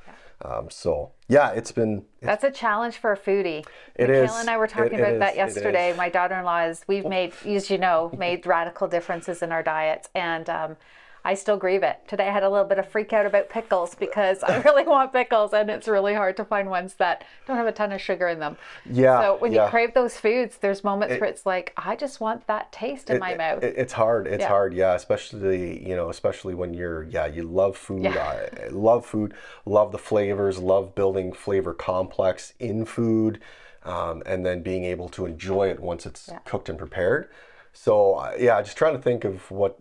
Um, 0.42 0.70
so 0.70 1.12
yeah, 1.28 1.50
it's 1.50 1.72
been 1.72 2.04
That's 2.22 2.44
a 2.44 2.50
challenge 2.50 2.96
for 2.96 3.12
a 3.12 3.16
foodie. 3.16 3.66
It 3.94 4.08
Michaela 4.08 4.24
is. 4.24 4.36
and 4.40 4.48
I 4.50 4.56
were 4.56 4.66
talking 4.66 4.98
It- 4.98 5.00
it 5.00 5.02
about 5.02 5.12
is. 5.14 5.20
that 5.20 5.36
yesterday. 5.36 5.92
My 5.96 6.08
daughter-in-law 6.08 6.62
is. 6.64 6.84
We've 6.86 7.04
made, 7.06 7.32
as 7.46 7.70
you 7.70 7.78
know, 7.78 8.10
made 8.18 8.46
radical 8.46 8.88
differences 8.88 9.42
in 9.42 9.52
our 9.52 9.62
diets, 9.62 10.08
and 10.14 10.48
um, 10.48 10.76
I 11.24 11.34
still 11.34 11.56
grieve 11.56 11.82
it. 11.82 11.98
Today 12.08 12.28
I 12.28 12.32
had 12.32 12.42
a 12.42 12.48
little 12.48 12.66
bit 12.66 12.78
of 12.78 12.88
freak 12.88 13.12
out 13.12 13.26
about 13.26 13.48
pickles 13.50 13.94
because 13.94 14.42
I 14.42 14.58
really 14.62 14.84
want 14.84 15.12
pickles, 15.12 15.52
and 15.52 15.70
it's 15.70 15.86
really 15.88 16.14
hard 16.14 16.36
to 16.38 16.44
find 16.44 16.70
ones 16.70 16.94
that 16.94 17.24
don't 17.46 17.56
have 17.56 17.66
a 17.66 17.72
ton 17.72 17.92
of 17.92 18.00
sugar 18.00 18.28
in 18.28 18.38
them. 18.38 18.56
yeah. 18.86 19.20
So 19.20 19.36
when 19.38 19.52
yeah. 19.52 19.64
you 19.64 19.70
crave 19.70 19.94
those 19.94 20.16
foods, 20.16 20.56
there's 20.58 20.82
moments 20.82 21.20
where 21.20 21.28
it's 21.28 21.44
like, 21.44 21.72
I 21.76 21.96
just 21.96 22.20
want 22.20 22.46
that 22.46 22.72
taste 22.72 23.10
in 23.10 23.18
my 23.18 23.34
mouth. 23.34 23.62
it- 23.62 23.76
it's 23.76 23.92
hard. 23.92 24.26
It's 24.26 24.40
Yeah. 24.42 24.48
hard. 24.48 24.74
Yeah, 24.74 24.94
especially 24.94 25.86
you 25.86 25.94
know, 25.96 26.08
especially 26.10 26.54
when 26.54 26.74
you're 26.74 27.04
yeah, 27.04 27.26
you 27.26 27.42
love 27.42 27.76
food. 27.76 28.02
Yeah. 28.04 28.48
I 28.64 28.68
love 28.68 29.04
food. 29.06 29.34
Love 29.64 29.92
the 29.92 29.98
flavors. 29.98 30.58
Love 30.58 30.94
building 30.94 31.32
flavor 31.32 31.74
complex 31.74 32.54
in 32.58 32.84
food, 32.84 33.40
um, 33.84 34.22
and 34.26 34.44
then 34.46 34.62
being 34.62 34.84
able 34.84 35.08
to 35.10 35.26
enjoy 35.26 35.68
it 35.68 35.80
once 35.80 36.06
it's 36.06 36.30
cooked 36.44 36.68
and 36.68 36.78
prepared. 36.78 37.28
So 37.72 38.14
uh, 38.14 38.32
yeah, 38.38 38.60
just 38.62 38.76
trying 38.76 38.96
to 38.96 39.02
think 39.02 39.24
of 39.24 39.50
what 39.50 39.78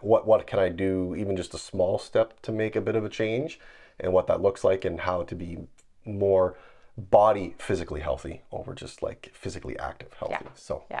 what 0.00 0.26
what 0.26 0.46
can 0.46 0.58
I 0.58 0.68
do, 0.68 1.14
even 1.16 1.36
just 1.36 1.54
a 1.54 1.58
small 1.58 1.98
step 1.98 2.40
to 2.42 2.52
make 2.52 2.76
a 2.76 2.80
bit 2.80 2.96
of 2.96 3.04
a 3.04 3.08
change, 3.08 3.60
and 4.00 4.12
what 4.12 4.26
that 4.26 4.40
looks 4.40 4.64
like, 4.64 4.84
and 4.84 5.00
how 5.00 5.22
to 5.22 5.34
be 5.34 5.58
more 6.04 6.56
body 6.96 7.54
physically 7.58 8.00
healthy 8.00 8.42
over 8.50 8.74
just 8.74 9.02
like 9.02 9.30
physically 9.32 9.78
active 9.78 10.12
healthy. 10.14 10.36
Yeah. 10.40 10.50
So. 10.54 10.84
yeah. 10.90 11.00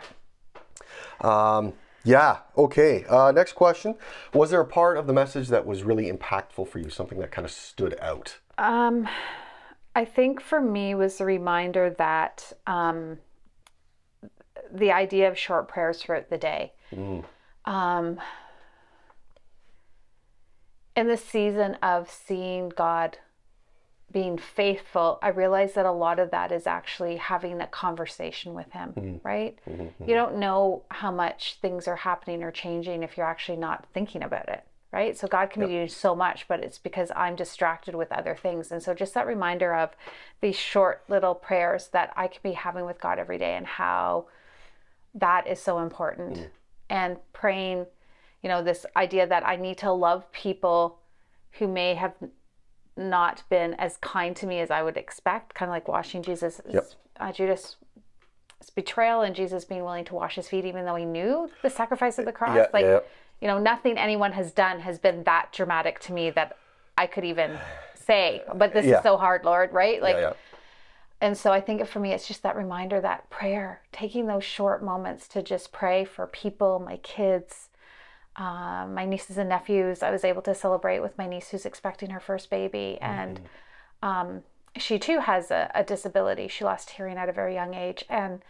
Um, 1.20 1.72
yeah. 2.04 2.38
Okay. 2.56 3.04
Uh, 3.08 3.32
next 3.32 3.54
question. 3.54 3.96
Was 4.32 4.50
there 4.50 4.60
a 4.60 4.66
part 4.66 4.96
of 4.96 5.06
the 5.06 5.12
message 5.12 5.48
that 5.48 5.66
was 5.66 5.82
really 5.82 6.10
impactful 6.10 6.68
for 6.68 6.78
you? 6.78 6.90
Something 6.90 7.18
that 7.18 7.32
kind 7.32 7.44
of 7.44 7.50
stood 7.50 7.98
out? 8.00 8.38
Um, 8.56 9.08
I 9.94 10.04
think 10.04 10.40
for 10.40 10.60
me 10.60 10.94
was 10.94 11.18
the 11.18 11.24
reminder 11.24 11.90
that 11.90 12.52
um, 12.66 13.18
the 14.72 14.92
idea 14.92 15.28
of 15.28 15.38
short 15.38 15.68
prayers 15.68 16.02
throughout 16.02 16.30
the 16.30 16.38
day. 16.38 16.72
Mm. 16.92 17.24
Um, 17.64 18.20
in 20.96 21.06
the 21.06 21.16
season 21.16 21.74
of 21.82 22.10
seeing 22.10 22.70
God 22.70 23.18
being 24.10 24.38
faithful, 24.38 25.18
I 25.22 25.28
realize 25.28 25.74
that 25.74 25.86
a 25.86 25.92
lot 25.92 26.18
of 26.18 26.30
that 26.30 26.50
is 26.50 26.66
actually 26.66 27.16
having 27.16 27.58
that 27.58 27.70
conversation 27.70 28.54
with 28.54 28.72
Him, 28.72 28.94
mm-hmm. 28.96 29.16
right? 29.26 29.58
Mm-hmm. 29.68 30.08
You 30.08 30.14
don't 30.14 30.38
know 30.38 30.82
how 30.90 31.10
much 31.10 31.58
things 31.60 31.86
are 31.86 31.96
happening 31.96 32.42
or 32.42 32.50
changing 32.50 33.02
if 33.02 33.16
you're 33.16 33.26
actually 33.26 33.58
not 33.58 33.86
thinking 33.92 34.22
about 34.22 34.48
it, 34.48 34.64
right? 34.92 35.16
So 35.16 35.28
God 35.28 35.50
can 35.50 35.62
be 35.62 35.68
doing 35.68 35.88
so 35.88 36.16
much, 36.16 36.48
but 36.48 36.60
it's 36.60 36.78
because 36.78 37.12
I'm 37.14 37.36
distracted 37.36 37.94
with 37.94 38.10
other 38.10 38.34
things. 38.34 38.72
And 38.72 38.82
so 38.82 38.94
just 38.94 39.14
that 39.14 39.26
reminder 39.26 39.74
of 39.74 39.90
these 40.40 40.56
short 40.56 41.04
little 41.08 41.34
prayers 41.34 41.88
that 41.88 42.12
I 42.16 42.28
can 42.28 42.40
be 42.42 42.52
having 42.52 42.86
with 42.86 43.00
God 43.00 43.18
every 43.18 43.38
day 43.38 43.56
and 43.56 43.66
how 43.66 44.26
that 45.20 45.46
is 45.46 45.60
so 45.60 45.78
important. 45.78 46.48
And 46.90 47.16
praying, 47.32 47.86
you 48.42 48.48
know, 48.48 48.62
this 48.62 48.86
idea 48.96 49.26
that 49.26 49.46
I 49.46 49.56
need 49.56 49.78
to 49.78 49.92
love 49.92 50.30
people 50.32 50.98
who 51.52 51.68
may 51.68 51.94
have 51.94 52.14
not 52.96 53.42
been 53.48 53.74
as 53.74 53.96
kind 53.98 54.34
to 54.36 54.46
me 54.46 54.60
as 54.60 54.70
I 54.70 54.82
would 54.82 54.96
expect, 54.96 55.54
kind 55.54 55.68
of 55.68 55.72
like 55.74 55.88
washing 55.88 56.22
Jesus, 56.22 56.60
Yep. 56.68 56.84
uh, 57.20 57.32
Judas' 57.32 57.76
betrayal 58.74 59.22
and 59.22 59.34
Jesus 59.34 59.64
being 59.64 59.84
willing 59.84 60.04
to 60.06 60.14
wash 60.14 60.34
his 60.36 60.48
feet, 60.48 60.64
even 60.64 60.84
though 60.84 60.96
he 60.96 61.04
knew 61.04 61.50
the 61.62 61.70
sacrifice 61.70 62.18
of 62.18 62.24
the 62.24 62.32
cross. 62.32 62.56
Yeah, 62.56 62.66
like, 62.72 62.84
yeah. 62.84 63.00
you 63.40 63.46
know, 63.48 63.58
nothing 63.58 63.96
anyone 63.98 64.32
has 64.32 64.50
done 64.52 64.80
has 64.80 64.98
been 64.98 65.22
that 65.24 65.52
dramatic 65.52 66.00
to 66.00 66.12
me 66.12 66.30
that 66.30 66.56
I 66.96 67.06
could 67.06 67.24
even 67.24 67.58
say, 67.94 68.42
but 68.56 68.72
this 68.72 68.86
Yeah. 68.86 68.96
is 68.96 69.02
so 69.02 69.16
hard, 69.16 69.44
Lord, 69.44 69.72
right? 69.72 70.02
Like, 70.02 70.16
yeah, 70.16 70.20
yeah. 70.20 70.32
And 71.20 71.36
so 71.36 71.52
I 71.52 71.60
think 71.60 71.86
for 71.86 72.00
me, 72.00 72.12
it's 72.12 72.28
just 72.28 72.42
that 72.42 72.56
reminder 72.56 73.00
that 73.00 73.28
prayer, 73.30 73.82
taking 73.92 74.26
those 74.26 74.44
short 74.44 74.82
moments 74.84 75.26
to 75.28 75.42
just 75.42 75.72
pray 75.72 76.04
for 76.04 76.26
people, 76.26 76.78
my 76.78 76.98
kids, 76.98 77.68
uh, 78.36 78.86
my 78.86 79.04
nieces 79.04 79.36
and 79.36 79.48
nephews. 79.48 80.02
I 80.02 80.10
was 80.10 80.24
able 80.24 80.42
to 80.42 80.54
celebrate 80.54 81.00
with 81.00 81.18
my 81.18 81.26
niece 81.26 81.50
who's 81.50 81.66
expecting 81.66 82.10
her 82.10 82.20
first 82.20 82.50
baby, 82.50 82.98
and 83.00 83.40
um, 84.02 84.42
she 84.76 84.98
too 84.98 85.20
has 85.20 85.50
a, 85.50 85.70
a 85.74 85.82
disability. 85.82 86.46
She 86.46 86.64
lost 86.64 86.90
hearing 86.90 87.16
at 87.16 87.28
a 87.28 87.32
very 87.32 87.54
young 87.54 87.74
age. 87.74 88.04
And 88.08 88.42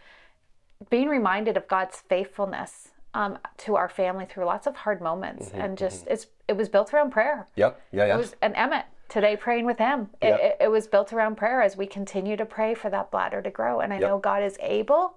being 0.89 1.09
reminded 1.09 1.57
of 1.57 1.67
God's 1.67 1.97
faithfulness 1.97 2.89
um, 3.13 3.39
to 3.57 3.75
our 3.75 3.89
family 3.89 4.25
through 4.25 4.45
lots 4.45 4.67
of 4.67 4.75
hard 4.75 5.01
moments 5.01 5.49
Mm-hmm, 5.49 5.61
and 5.61 5.77
just 5.77 6.05
it's 6.07 6.27
it 6.47 6.53
was 6.53 6.69
built 6.69 6.93
around 6.93 7.11
prayer. 7.11 7.47
Yep. 7.55 7.81
Yeah. 7.91 8.05
Yeah. 8.05 8.15
It 8.15 8.17
was 8.17 8.35
and 8.41 8.55
Emmett 8.55 8.85
today 9.09 9.35
praying 9.35 9.65
with 9.65 9.77
him. 9.79 10.09
It, 10.21 10.27
Yep. 10.27 10.39
it, 10.39 10.57
it 10.61 10.67
was 10.69 10.87
built 10.87 11.11
around 11.11 11.35
prayer 11.35 11.61
as 11.61 11.75
we 11.75 11.85
continue 11.87 12.37
to 12.37 12.45
pray 12.45 12.73
for 12.75 12.89
that 12.89 13.11
bladder 13.11 13.41
to 13.41 13.49
grow. 13.49 13.79
And 13.81 13.91
I 13.91 13.97
Yep. 13.99 14.09
know 14.09 14.17
God 14.19 14.43
is 14.43 14.57
able 14.61 15.15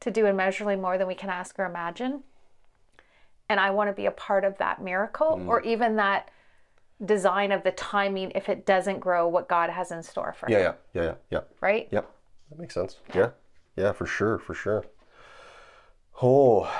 to 0.00 0.10
do 0.10 0.26
immeasurably 0.26 0.76
more 0.76 0.98
than 0.98 1.06
we 1.06 1.14
can 1.14 1.30
ask 1.30 1.58
or 1.58 1.64
imagine. 1.64 2.22
And 3.48 3.58
I 3.58 3.70
want 3.70 3.88
to 3.88 3.92
be 3.94 4.06
a 4.06 4.10
part 4.10 4.44
of 4.44 4.58
that 4.58 4.80
miracle 4.82 5.36
Mm. 5.38 5.48
or 5.48 5.60
even 5.62 5.96
that 5.96 6.30
design 7.04 7.50
of 7.52 7.64
the 7.64 7.72
timing 7.72 8.30
if 8.34 8.48
it 8.48 8.64
doesn't 8.64 9.00
grow 9.00 9.26
what 9.26 9.48
God 9.48 9.70
has 9.70 9.90
in 9.90 10.02
store 10.02 10.32
for 10.32 10.48
yeah. 10.50 10.58
him. 10.58 10.74
Yeah. 10.92 11.02
Yeah. 11.02 11.02
Yeah. 11.08 11.14
Yeah. 11.30 11.40
Right? 11.60 11.88
Yep. 11.90 12.10
That 12.50 12.58
makes 12.58 12.74
sense. 12.74 12.98
Yeah. 13.14 13.30
Yeah, 13.76 13.92
for 13.92 14.06
sure, 14.06 14.38
for 14.38 14.54
sure. 14.54 14.84
Oh, 16.20 16.70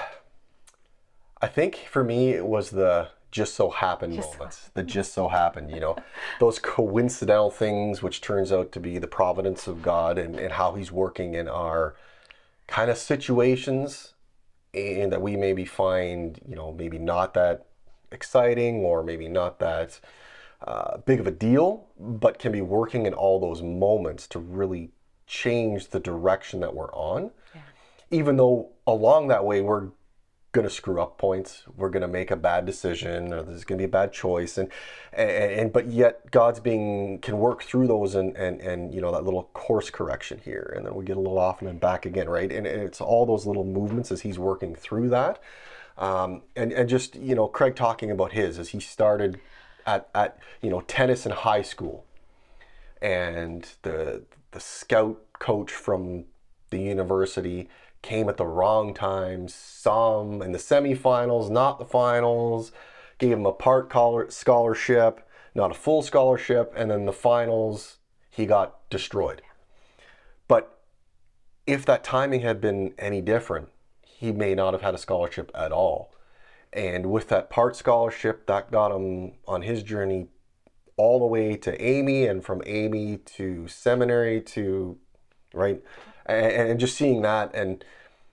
I 1.40 1.48
think 1.48 1.76
for 1.90 2.04
me 2.04 2.30
it 2.30 2.46
was 2.46 2.70
the 2.70 3.08
just 3.32 3.54
so 3.54 3.70
happened 3.70 4.16
moments. 4.16 4.70
The 4.74 4.82
just 4.82 5.14
so 5.14 5.28
happened, 5.28 5.70
you 5.70 5.80
know, 5.80 5.96
those 6.38 6.58
coincidental 6.58 7.50
things, 7.50 8.02
which 8.02 8.20
turns 8.20 8.52
out 8.52 8.70
to 8.72 8.80
be 8.80 8.98
the 8.98 9.08
providence 9.08 9.66
of 9.66 9.82
God 9.82 10.18
and, 10.18 10.38
and 10.38 10.52
how 10.52 10.74
He's 10.74 10.92
working 10.92 11.34
in 11.34 11.48
our 11.48 11.96
kind 12.68 12.90
of 12.90 12.98
situations 12.98 14.14
and 14.74 15.10
that 15.12 15.20
we 15.20 15.36
maybe 15.36 15.64
find, 15.64 16.38
you 16.46 16.54
know, 16.54 16.72
maybe 16.72 16.98
not 16.98 17.34
that 17.34 17.66
exciting 18.12 18.76
or 18.76 19.02
maybe 19.02 19.28
not 19.28 19.58
that 19.58 19.98
uh, 20.66 20.98
big 20.98 21.18
of 21.18 21.26
a 21.26 21.30
deal, 21.30 21.86
but 21.98 22.38
can 22.38 22.52
be 22.52 22.60
working 22.60 23.06
in 23.06 23.14
all 23.14 23.40
those 23.40 23.62
moments 23.62 24.26
to 24.28 24.38
really 24.38 24.90
change 25.26 25.88
the 25.88 26.00
direction 26.00 26.60
that 26.60 26.74
we're 26.74 26.92
on. 26.92 27.30
Even 28.10 28.36
though 28.36 28.68
along 28.86 29.28
that 29.28 29.44
way 29.44 29.62
we're 29.62 29.88
going 30.52 30.68
to 30.68 30.72
screw 30.72 31.00
up 31.00 31.16
points, 31.16 31.62
we're 31.76 31.88
going 31.88 32.02
to 32.02 32.08
make 32.08 32.30
a 32.30 32.36
bad 32.36 32.66
decision, 32.66 33.32
or 33.32 33.42
there's 33.42 33.64
going 33.64 33.78
to 33.78 33.82
be 33.82 33.86
a 33.86 33.88
bad 33.88 34.12
choice, 34.12 34.58
and, 34.58 34.70
and 35.12 35.30
and 35.30 35.72
but 35.72 35.88
yet 35.88 36.30
God's 36.30 36.60
being 36.60 37.18
can 37.18 37.38
work 37.38 37.62
through 37.62 37.86
those 37.86 38.14
and 38.14 38.36
and 38.36 38.60
and 38.60 38.94
you 38.94 39.00
know 39.00 39.10
that 39.12 39.24
little 39.24 39.44
course 39.54 39.90
correction 39.90 40.40
here, 40.44 40.72
and 40.76 40.86
then 40.86 40.94
we 40.94 41.04
get 41.04 41.16
a 41.16 41.20
little 41.20 41.38
off 41.38 41.60
and 41.60 41.68
then 41.68 41.78
back 41.78 42.06
again, 42.06 42.28
right? 42.28 42.52
And 42.52 42.66
it's 42.66 43.00
all 43.00 43.24
those 43.24 43.46
little 43.46 43.64
movements 43.64 44.12
as 44.12 44.20
He's 44.20 44.38
working 44.38 44.74
through 44.74 45.08
that. 45.08 45.40
Um, 45.98 46.42
and, 46.56 46.72
and 46.72 46.88
just 46.88 47.16
you 47.16 47.34
know 47.34 47.48
Craig 47.48 47.74
talking 47.74 48.10
about 48.10 48.32
his 48.32 48.58
as 48.58 48.70
he 48.70 48.80
started 48.80 49.40
at, 49.86 50.08
at 50.14 50.38
you 50.60 50.70
know 50.70 50.82
tennis 50.82 51.26
in 51.26 51.32
high 51.32 51.62
school 51.62 52.06
and 53.00 53.68
the 53.82 54.22
the 54.52 54.60
scout 54.60 55.20
coach 55.38 55.70
from 55.72 56.24
the 56.70 56.78
university 56.78 57.68
came 58.02 58.28
at 58.28 58.36
the 58.36 58.46
wrong 58.46 58.92
time. 58.94 59.48
Him 59.48 60.42
in 60.42 60.52
the 60.52 60.58
semifinals 60.58 61.50
not 61.50 61.78
the 61.78 61.84
finals. 61.84 62.72
Gave 63.18 63.38
him 63.38 63.46
a 63.46 63.52
part 63.52 63.92
scholarship 64.32 65.26
not 65.54 65.70
a 65.70 65.74
full 65.74 66.02
scholarship 66.02 66.72
and 66.76 66.90
then 66.90 67.04
the 67.04 67.12
finals 67.12 67.98
he 68.30 68.46
got 68.46 68.88
destroyed. 68.88 69.42
But 70.48 70.78
if 71.66 71.84
that 71.86 72.04
timing 72.04 72.40
had 72.40 72.60
been 72.60 72.94
any 72.98 73.20
different 73.20 73.68
he 74.02 74.32
may 74.32 74.54
not 74.54 74.72
have 74.72 74.82
had 74.82 74.94
a 74.94 74.98
scholarship 74.98 75.50
at 75.54 75.72
all. 75.72 76.14
And 76.72 77.10
with 77.10 77.28
that 77.28 77.50
part 77.50 77.74
scholarship 77.74 78.46
that 78.46 78.70
got 78.70 78.94
him 78.94 79.32
on 79.48 79.62
his 79.62 79.82
journey 79.82 80.28
all 80.96 81.18
the 81.18 81.26
way 81.26 81.56
to 81.56 81.82
Amy 81.82 82.26
and 82.26 82.44
from 82.44 82.62
Amy 82.64 83.16
to 83.16 83.66
seminary 83.66 84.40
to 84.40 84.96
right 85.52 85.82
and, 86.26 86.70
and 86.70 86.80
just 86.80 86.96
seeing 86.96 87.22
that 87.22 87.54
and 87.54 87.84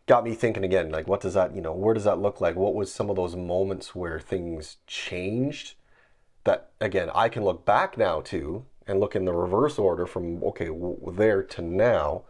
got 0.08 0.24
me 0.24 0.34
thinking 0.34 0.64
again 0.64 0.90
like 0.90 1.08
what 1.08 1.22
does 1.22 1.36
that 1.36 1.56
you 1.56 1.62
know 1.62 1.74
where 1.74 1.94
does 1.94 2.04
that 2.06 2.20
look 2.20 2.42
like? 2.42 2.56
What 2.56 2.76
was 2.76 2.92
some 2.92 3.10
of 3.10 3.16
those 3.16 3.36
moments 3.36 3.94
where 3.94 4.20
things 4.20 4.78
changed 4.88 5.76
that 6.44 6.72
again 6.82 7.10
I 7.14 7.30
can 7.30 7.44
look 7.44 7.66
back 7.66 7.98
now 7.98 8.22
to 8.22 8.66
and 8.88 9.00
look 9.00 9.16
in 9.16 9.26
the 9.26 9.34
reverse 9.34 9.78
order 9.78 10.06
from 10.06 10.44
okay 10.44 10.68
w- 10.68 11.14
there 11.16 11.44
to 11.44 11.62
now 11.62 12.24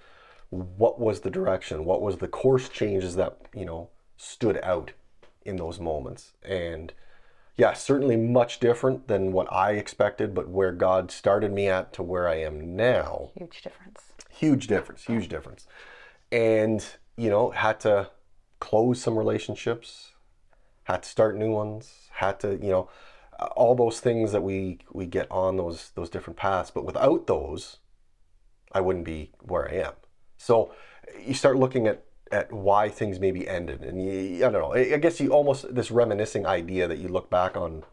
what 0.49 0.99
was 0.99 1.21
the 1.21 1.29
direction? 1.29 1.85
What 1.85 2.01
was 2.01 2.17
the 2.17 2.27
course 2.27 2.69
changes 2.69 3.15
that 3.15 3.37
you 3.53 3.65
know 3.65 3.89
stood 4.17 4.59
out 4.63 4.91
in 5.45 5.57
those 5.57 5.79
moments? 5.79 6.33
And 6.43 6.91
yeah 7.59 7.73
certainly 7.73 8.15
much 8.15 8.59
different 8.59 9.07
than 9.07 9.33
what 9.33 9.51
i 9.51 9.71
expected 9.71 10.33
but 10.33 10.47
where 10.47 10.71
god 10.71 11.11
started 11.11 11.51
me 11.51 11.67
at 11.67 11.91
to 11.93 12.01
where 12.01 12.27
i 12.27 12.35
am 12.35 12.75
now. 12.75 13.31
Huge 13.35 13.61
difference. 13.61 13.99
huge 14.29 14.67
difference 14.67 15.03
huge 15.03 15.27
difference. 15.27 15.67
And 16.31 16.85
you 17.17 17.29
know 17.29 17.49
had 17.51 17.79
to 17.81 18.09
close 18.59 19.01
some 19.01 19.17
relationships 19.17 20.13
had 20.83 21.03
to 21.03 21.09
start 21.09 21.35
new 21.35 21.51
ones 21.51 22.09
had 22.13 22.39
to 22.39 22.51
you 22.61 22.69
know 22.69 22.89
all 23.55 23.75
those 23.75 23.99
things 23.99 24.31
that 24.31 24.41
we 24.41 24.79
we 24.93 25.05
get 25.05 25.29
on 25.29 25.57
those 25.57 25.91
those 25.95 26.09
different 26.09 26.37
paths 26.37 26.71
but 26.71 26.85
without 26.85 27.27
those 27.27 27.77
i 28.71 28.79
wouldn't 28.81 29.05
be 29.05 29.31
where 29.41 29.69
i 29.69 29.75
am. 29.75 29.93
So 30.37 30.73
you 31.21 31.33
start 31.33 31.57
looking 31.57 31.87
at 31.87 32.05
at 32.31 32.51
why 32.51 32.89
things 32.89 33.19
maybe 33.19 33.47
ended. 33.47 33.81
And 33.81 34.03
you, 34.03 34.37
i 34.45 34.51
don't 34.51 34.61
know 34.61 34.73
i 34.73 34.97
guess 34.97 35.19
you 35.19 35.31
almost 35.31 35.73
this 35.73 35.91
reminiscing 35.91 36.45
idea 36.45 36.87
that 36.87 36.99
you 36.99 37.07
look 37.07 37.29
back 37.29 37.55
on 37.57 37.83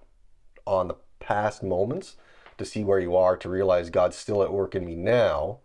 on 0.66 0.88
the 0.88 0.96
past 1.20 1.62
moments 1.62 2.16
to 2.58 2.64
see 2.64 2.84
where 2.84 2.98
you 2.98 3.16
are 3.16 3.36
to 3.36 3.48
realize 3.48 3.90
god's 3.90 4.16
still 4.16 4.42
at 4.42 4.52
work 4.52 4.74
in 4.74 4.84
me 4.84 4.94
now 4.94 5.58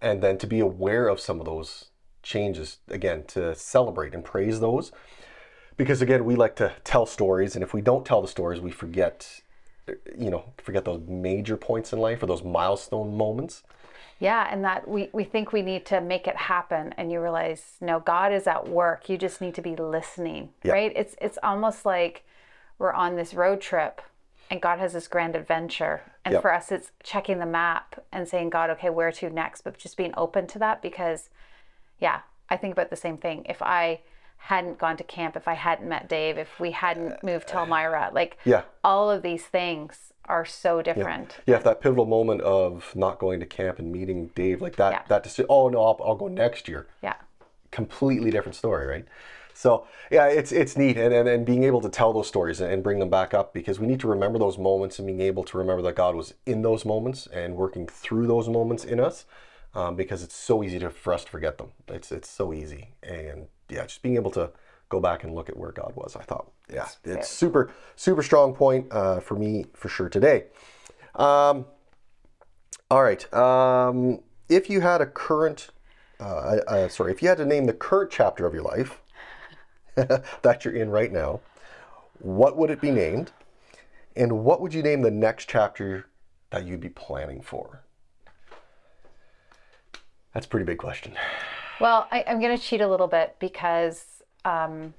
and 0.00 0.22
then 0.22 0.36
to 0.36 0.46
be 0.46 0.60
aware 0.60 1.08
of 1.08 1.18
some 1.18 1.40
of 1.40 1.46
those 1.46 1.86
changes 2.22 2.78
again 2.88 3.24
to 3.28 3.54
celebrate 3.54 4.14
and 4.14 4.24
praise 4.24 4.60
those. 4.60 4.92
Because 5.76 6.02
again 6.02 6.24
we 6.24 6.36
like 6.36 6.56
to 6.56 6.72
tell 6.84 7.06
stories 7.06 7.54
and 7.54 7.62
if 7.62 7.72
we 7.72 7.80
don't 7.80 8.04
tell 8.04 8.22
the 8.22 8.28
stories 8.28 8.60
we 8.60 8.70
forget 8.70 9.40
you 10.16 10.30
know 10.30 10.52
forget 10.62 10.84
those 10.84 11.02
major 11.06 11.56
points 11.56 11.92
in 11.92 11.98
life 11.98 12.22
or 12.22 12.26
those 12.26 12.44
milestone 12.44 13.16
moments 13.16 13.62
Yeah, 14.20 14.48
and 14.50 14.64
that 14.64 14.88
we, 14.88 15.10
we 15.12 15.24
think 15.24 15.52
we 15.52 15.62
need 15.62 15.84
to 15.86 16.00
make 16.00 16.26
it 16.26 16.36
happen 16.36 16.94
and 16.96 17.10
you 17.10 17.20
realize 17.20 17.76
no, 17.80 18.00
God 18.00 18.32
is 18.32 18.46
at 18.46 18.68
work. 18.68 19.08
You 19.08 19.18
just 19.18 19.40
need 19.40 19.54
to 19.54 19.62
be 19.62 19.76
listening. 19.76 20.50
Yeah. 20.62 20.72
Right? 20.72 20.92
It's 20.94 21.16
it's 21.20 21.38
almost 21.42 21.84
like 21.84 22.24
we're 22.78 22.92
on 22.92 23.16
this 23.16 23.34
road 23.34 23.60
trip 23.60 24.00
and 24.50 24.60
God 24.60 24.78
has 24.78 24.92
this 24.92 25.08
grand 25.08 25.36
adventure. 25.36 26.02
And 26.24 26.40
for 26.40 26.52
us 26.52 26.72
it's 26.72 26.92
checking 27.02 27.38
the 27.38 27.46
map 27.46 28.02
and 28.12 28.26
saying, 28.26 28.50
God, 28.50 28.70
okay, 28.70 28.90
where 28.90 29.12
to 29.12 29.30
next? 29.30 29.62
But 29.62 29.78
just 29.78 29.96
being 29.96 30.14
open 30.16 30.46
to 30.48 30.58
that 30.60 30.80
because 30.80 31.28
yeah, 31.98 32.20
I 32.48 32.56
think 32.56 32.72
about 32.72 32.90
the 32.90 32.96
same 32.96 33.18
thing. 33.18 33.44
If 33.48 33.60
I 33.62 34.00
hadn't 34.52 34.78
gone 34.78 34.96
to 34.98 35.04
camp, 35.04 35.36
if 35.36 35.46
I 35.48 35.54
hadn't 35.54 35.88
met 35.88 36.08
Dave, 36.08 36.36
if 36.38 36.60
we 36.60 36.70
hadn't 36.72 37.22
moved 37.22 37.48
to 37.48 37.56
Elmira, 37.58 38.10
like 38.12 38.36
Yeah. 38.44 38.62
all 38.82 39.10
of 39.10 39.22
these 39.22 39.44
things 39.46 40.12
are 40.26 40.44
so 40.46 40.80
different. 40.82 41.36
yeah 41.46 41.56
if 41.56 41.64
that 41.64 41.80
pivotal 41.82 42.06
moment 42.06 42.40
of 42.40 42.94
not 42.96 43.18
going 43.18 43.38
to 43.40 43.46
camp 43.46 43.78
and 43.78 43.92
meeting 43.92 44.30
dave 44.34 44.62
like 44.62 44.76
that 44.76 44.92
Yeah. 44.92 45.02
that 45.08 45.22
deci- 45.24 45.44
oh 45.50 45.68
no 45.68 45.78
I'll, 45.84 46.00
I'll 46.02 46.14
go 46.24 46.28
next 46.28 46.66
year 46.66 46.86
Yeah. 47.02 47.14
completely 47.70 48.30
different 48.30 48.56
story, 48.56 48.86
right? 48.86 49.04
So 49.56 49.86
yeah, 50.10 50.26
it's 50.26 50.50
it's 50.50 50.76
neat, 50.76 50.96
and, 50.96 51.12
and 51.14 51.28
and 51.28 51.46
being 51.46 51.62
able 51.64 51.80
to 51.82 51.88
tell 51.88 52.12
those 52.12 52.26
stories 52.26 52.60
and 52.60 52.82
bring 52.82 52.98
them 52.98 53.10
back 53.10 53.34
up 53.34 53.54
because 53.54 53.78
we 53.78 53.86
need 53.86 54.00
to 54.00 54.08
remember 54.08 54.38
those 54.38 54.58
moments 54.58 54.98
and 54.98 55.06
being 55.06 55.20
able 55.20 55.44
to 55.44 55.58
remember 55.58 55.82
that 55.82 55.94
God 55.94 56.14
was 56.16 56.34
in 56.44 56.62
those 56.62 56.84
moments 56.84 57.26
and 57.28 57.54
working 57.56 57.86
through 57.86 58.26
those 58.26 58.48
moments 58.48 58.84
in 58.84 58.98
us, 58.98 59.26
um, 59.74 59.94
because 59.94 60.22
it's 60.24 60.34
so 60.34 60.62
easy 60.64 60.78
to, 60.80 60.90
for 60.90 61.12
us 61.14 61.24
to 61.24 61.30
forget 61.30 61.58
them. 61.58 61.68
It's 61.88 62.10
it's 62.10 62.28
so 62.28 62.52
easy, 62.52 62.94
and 63.02 63.46
yeah, 63.68 63.82
just 63.82 64.02
being 64.02 64.16
able 64.16 64.30
to 64.32 64.50
go 64.88 65.00
back 65.00 65.24
and 65.24 65.34
look 65.34 65.48
at 65.48 65.56
where 65.56 65.72
God 65.72 65.92
was. 65.94 66.16
I 66.16 66.22
thought, 66.22 66.50
yeah, 66.72 66.88
it's 67.04 67.28
super 67.28 67.72
super 67.96 68.22
strong 68.22 68.54
point 68.54 68.86
uh, 68.90 69.20
for 69.20 69.36
me 69.36 69.66
for 69.74 69.88
sure 69.88 70.08
today. 70.08 70.44
Um, 71.14 71.66
all 72.90 73.02
right. 73.02 73.32
Um, 73.32 74.20
if 74.48 74.68
you 74.68 74.80
had 74.80 75.00
a 75.00 75.06
current, 75.06 75.70
uh, 76.20 76.58
uh, 76.68 76.88
sorry, 76.88 77.12
if 77.12 77.22
you 77.22 77.28
had 77.28 77.38
to 77.38 77.46
name 77.46 77.66
the 77.66 77.72
current 77.72 78.10
chapter 78.10 78.46
of 78.46 78.54
your 78.54 78.62
life 78.62 79.00
that 79.94 80.64
you're 80.64 80.74
in 80.74 80.90
right 80.90 81.12
now, 81.12 81.40
what 82.18 82.56
would 82.56 82.70
it 82.70 82.80
be 82.80 82.90
named? 82.90 83.32
And 84.16 84.44
what 84.44 84.60
would 84.60 84.74
you 84.74 84.82
name 84.82 85.02
the 85.02 85.10
next 85.10 85.48
chapter 85.48 86.06
that 86.50 86.64
you'd 86.64 86.80
be 86.80 86.88
planning 86.88 87.42
for? 87.42 87.82
That's 90.32 90.46
a 90.46 90.48
pretty 90.48 90.66
big 90.66 90.78
question. 90.78 91.16
Well, 91.80 92.06
I, 92.10 92.24
I'm 92.26 92.40
going 92.40 92.56
to 92.56 92.62
cheat 92.62 92.80
a 92.80 92.88
little 92.88 93.06
bit 93.06 93.36
because 93.38 94.22
um, 94.44 94.94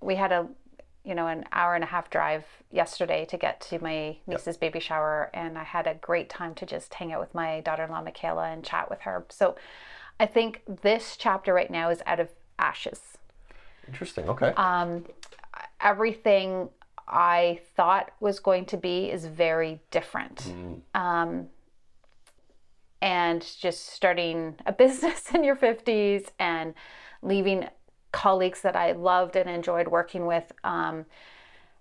we 0.00 0.14
had 0.16 0.32
a, 0.32 0.46
you 1.04 1.14
know, 1.14 1.26
an 1.26 1.44
hour 1.52 1.74
and 1.74 1.84
a 1.84 1.86
half 1.86 2.10
drive 2.10 2.44
yesterday 2.70 3.24
to 3.26 3.36
get 3.36 3.60
to 3.62 3.78
my 3.78 4.16
niece's 4.26 4.56
baby 4.56 4.80
shower, 4.80 5.30
and 5.32 5.56
I 5.56 5.64
had 5.64 5.86
a 5.86 5.94
great 5.94 6.28
time 6.28 6.54
to 6.56 6.66
just 6.66 6.92
hang 6.94 7.12
out 7.12 7.20
with 7.20 7.34
my 7.34 7.60
daughter-in-law 7.60 8.02
Michaela 8.02 8.48
and 8.48 8.64
chat 8.64 8.90
with 8.90 9.00
her. 9.02 9.24
So, 9.28 9.56
I 10.18 10.26
think 10.26 10.62
this 10.82 11.16
chapter 11.18 11.52
right 11.52 11.70
now 11.70 11.90
is 11.90 12.02
out 12.06 12.20
of 12.20 12.30
ashes. 12.58 13.00
Interesting. 13.86 14.28
Okay. 14.28 14.52
Everything 15.80 16.70
I 17.06 17.60
thought 17.76 18.10
was 18.18 18.40
going 18.40 18.64
to 18.66 18.76
be 18.76 19.10
is 19.10 19.26
very 19.26 19.80
different. 19.90 20.52
Um, 20.94 21.48
and 23.02 23.46
just 23.60 23.88
starting 23.88 24.54
a 24.66 24.72
business 24.84 25.30
in 25.34 25.44
your 25.44 25.56
50s 25.56 26.26
and 26.38 26.74
leaving 27.22 27.68
colleagues 28.12 28.62
that 28.62 28.76
I 28.76 28.92
loved 28.92 29.36
and 29.36 29.48
enjoyed 29.48 29.88
working 29.88 30.26
with, 30.26 30.50
um, 30.64 31.06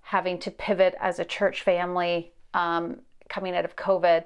having 0.02 0.38
to 0.40 0.52
pivot 0.52 0.96
as 1.00 1.20
a 1.20 1.26
church 1.26 1.62
family 1.62 2.34
um, 2.54 3.00
coming 3.30 3.56
out 3.56 3.66
of 3.66 3.76
COVID. 3.76 4.26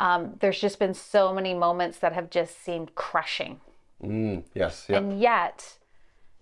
Um, 0.00 0.34
there's 0.40 0.60
just 0.60 0.78
been 0.78 0.94
so 0.94 1.34
many 1.34 1.54
moments 1.54 1.98
that 1.98 2.12
have 2.12 2.30
just 2.30 2.62
seemed 2.62 2.94
crushing. 2.94 3.60
Mm, 4.02 4.44
yes. 4.54 4.86
Yep. 4.88 5.02
And 5.02 5.20
yet, 5.20 5.78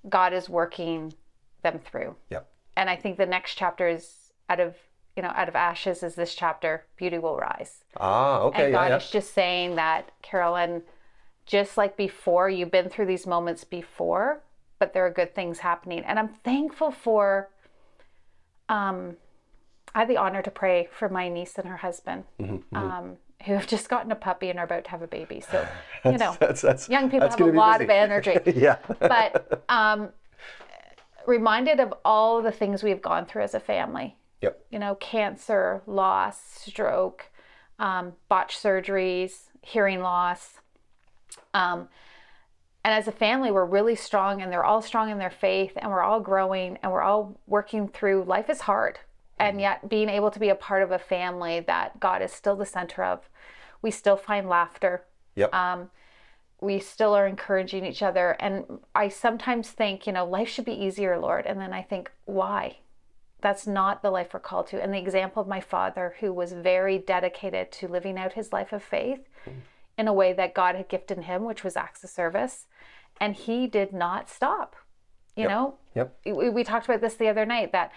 God 0.08 0.32
is 0.32 0.48
working 0.48 1.14
them 1.62 1.78
through. 1.78 2.14
Yep. 2.30 2.48
And 2.76 2.90
I 2.90 2.96
think 2.96 3.16
the 3.16 3.26
next 3.26 3.54
chapter 3.54 3.88
is 3.88 4.32
out 4.48 4.60
of 4.60 4.76
you 5.16 5.22
know 5.22 5.32
out 5.34 5.48
of 5.48 5.56
ashes 5.56 6.02
is 6.02 6.14
this 6.14 6.34
chapter 6.34 6.84
beauty 6.96 7.18
will 7.18 7.36
rise. 7.36 7.84
Ah, 7.98 8.40
okay. 8.40 8.64
And 8.64 8.72
yeah, 8.72 8.78
God 8.78 8.90
yeah. 8.90 8.96
is 8.96 9.10
just 9.10 9.32
saying 9.34 9.76
that 9.76 10.10
Carolyn, 10.22 10.82
just 11.46 11.76
like 11.76 11.96
before, 11.96 12.48
you've 12.50 12.70
been 12.70 12.88
through 12.88 13.06
these 13.06 13.26
moments 13.26 13.64
before, 13.64 14.42
but 14.78 14.92
there 14.92 15.06
are 15.06 15.10
good 15.10 15.34
things 15.34 15.60
happening, 15.60 16.04
and 16.04 16.18
I'm 16.18 16.28
thankful 16.28 16.90
for. 16.90 17.48
Um, 18.68 19.16
I 19.94 20.00
had 20.00 20.08
the 20.08 20.18
honor 20.18 20.42
to 20.42 20.50
pray 20.50 20.88
for 20.92 21.08
my 21.08 21.28
niece 21.30 21.54
and 21.56 21.66
her 21.68 21.78
husband. 21.78 22.24
Mm-hmm, 22.38 22.76
Um, 22.76 23.16
who 23.44 23.52
have 23.54 23.66
just 23.66 23.88
gotten 23.88 24.10
a 24.10 24.16
puppy 24.16 24.50
and 24.50 24.58
are 24.58 24.64
about 24.64 24.84
to 24.84 24.90
have 24.90 25.02
a 25.02 25.06
baby. 25.06 25.40
So, 25.40 25.66
you 26.04 26.18
know, 26.18 26.36
That's, 26.40 26.60
that's, 26.60 26.88
young 26.88 27.10
people 27.10 27.28
have 27.28 27.40
a 27.40 27.44
lot 27.46 27.78
busy. 27.78 27.84
of 27.84 27.90
energy. 27.90 28.36
yeah. 28.56 28.78
but 28.98 29.62
um, 29.68 30.08
reminded 31.26 31.80
of 31.80 31.94
all 32.04 32.42
the 32.42 32.50
things 32.52 32.82
we've 32.82 33.02
gone 33.02 33.26
through 33.26 33.42
as 33.42 33.54
a 33.54 33.60
family. 33.60 34.16
Yep. 34.42 34.66
You 34.70 34.78
know, 34.78 34.94
cancer, 34.96 35.82
loss, 35.86 36.40
stroke, 36.66 37.30
um, 37.78 38.14
botched 38.28 38.62
surgeries, 38.62 39.50
hearing 39.62 40.00
loss. 40.00 40.60
Um, 41.54 41.88
and 42.84 42.94
as 42.94 43.08
a 43.08 43.12
family, 43.12 43.50
we're 43.50 43.64
really 43.64 43.96
strong, 43.96 44.42
and 44.42 44.52
they're 44.52 44.64
all 44.64 44.82
strong 44.82 45.10
in 45.10 45.18
their 45.18 45.30
faith, 45.30 45.72
and 45.76 45.90
we're 45.90 46.02
all 46.02 46.20
growing, 46.20 46.78
and 46.82 46.92
we're 46.92 47.02
all 47.02 47.40
working 47.46 47.88
through. 47.88 48.24
Life 48.24 48.48
is 48.48 48.60
hard, 48.60 49.00
and 49.40 49.60
yet 49.60 49.88
being 49.88 50.08
able 50.08 50.30
to 50.30 50.38
be 50.38 50.50
a 50.50 50.54
part 50.54 50.82
of 50.82 50.92
a 50.92 50.98
family 50.98 51.60
that 51.60 51.98
God 51.98 52.22
is 52.22 52.32
still 52.32 52.54
the 52.54 52.66
center 52.66 53.02
of, 53.02 53.28
we 53.82 53.90
still 53.90 54.16
find 54.16 54.48
laughter 54.48 55.04
Yep. 55.36 55.54
um, 55.54 55.90
we 56.60 56.78
still 56.80 57.14
are 57.14 57.26
encouraging 57.26 57.84
each 57.84 58.02
other. 58.02 58.36
And 58.40 58.80
I 58.94 59.08
sometimes 59.08 59.70
think, 59.70 60.06
you 60.06 60.12
know, 60.12 60.24
life 60.24 60.48
should 60.48 60.64
be 60.64 60.72
easier, 60.72 61.18
Lord. 61.18 61.46
And 61.46 61.60
then 61.60 61.72
I 61.72 61.82
think, 61.82 62.10
why? 62.24 62.78
That's 63.46 63.64
not 63.64 64.02
the 64.02 64.10
life 64.10 64.34
we're 64.34 64.40
called 64.40 64.66
to. 64.70 64.82
And 64.82 64.92
the 64.92 64.98
example 64.98 65.40
of 65.40 65.46
my 65.46 65.60
father, 65.60 66.16
who 66.18 66.32
was 66.32 66.52
very 66.52 66.98
dedicated 66.98 67.70
to 67.70 67.86
living 67.86 68.18
out 68.18 68.32
his 68.32 68.52
life 68.52 68.72
of 68.72 68.82
faith 68.82 69.20
in 69.96 70.08
a 70.08 70.12
way 70.12 70.32
that 70.32 70.52
God 70.52 70.74
had 70.74 70.88
gifted 70.88 71.16
him, 71.20 71.44
which 71.44 71.62
was 71.62 71.76
acts 71.76 72.02
of 72.02 72.10
service. 72.10 72.66
And 73.20 73.36
he 73.36 73.68
did 73.68 73.92
not 73.92 74.28
stop. 74.28 74.74
You 75.36 75.44
Yep. 75.44 75.50
know, 75.50 75.74
Yep. 75.94 76.18
we, 76.24 76.50
we 76.50 76.64
talked 76.64 76.86
about 76.86 77.00
this 77.00 77.14
the 77.14 77.28
other 77.28 77.46
night 77.46 77.70
that, 77.70 77.92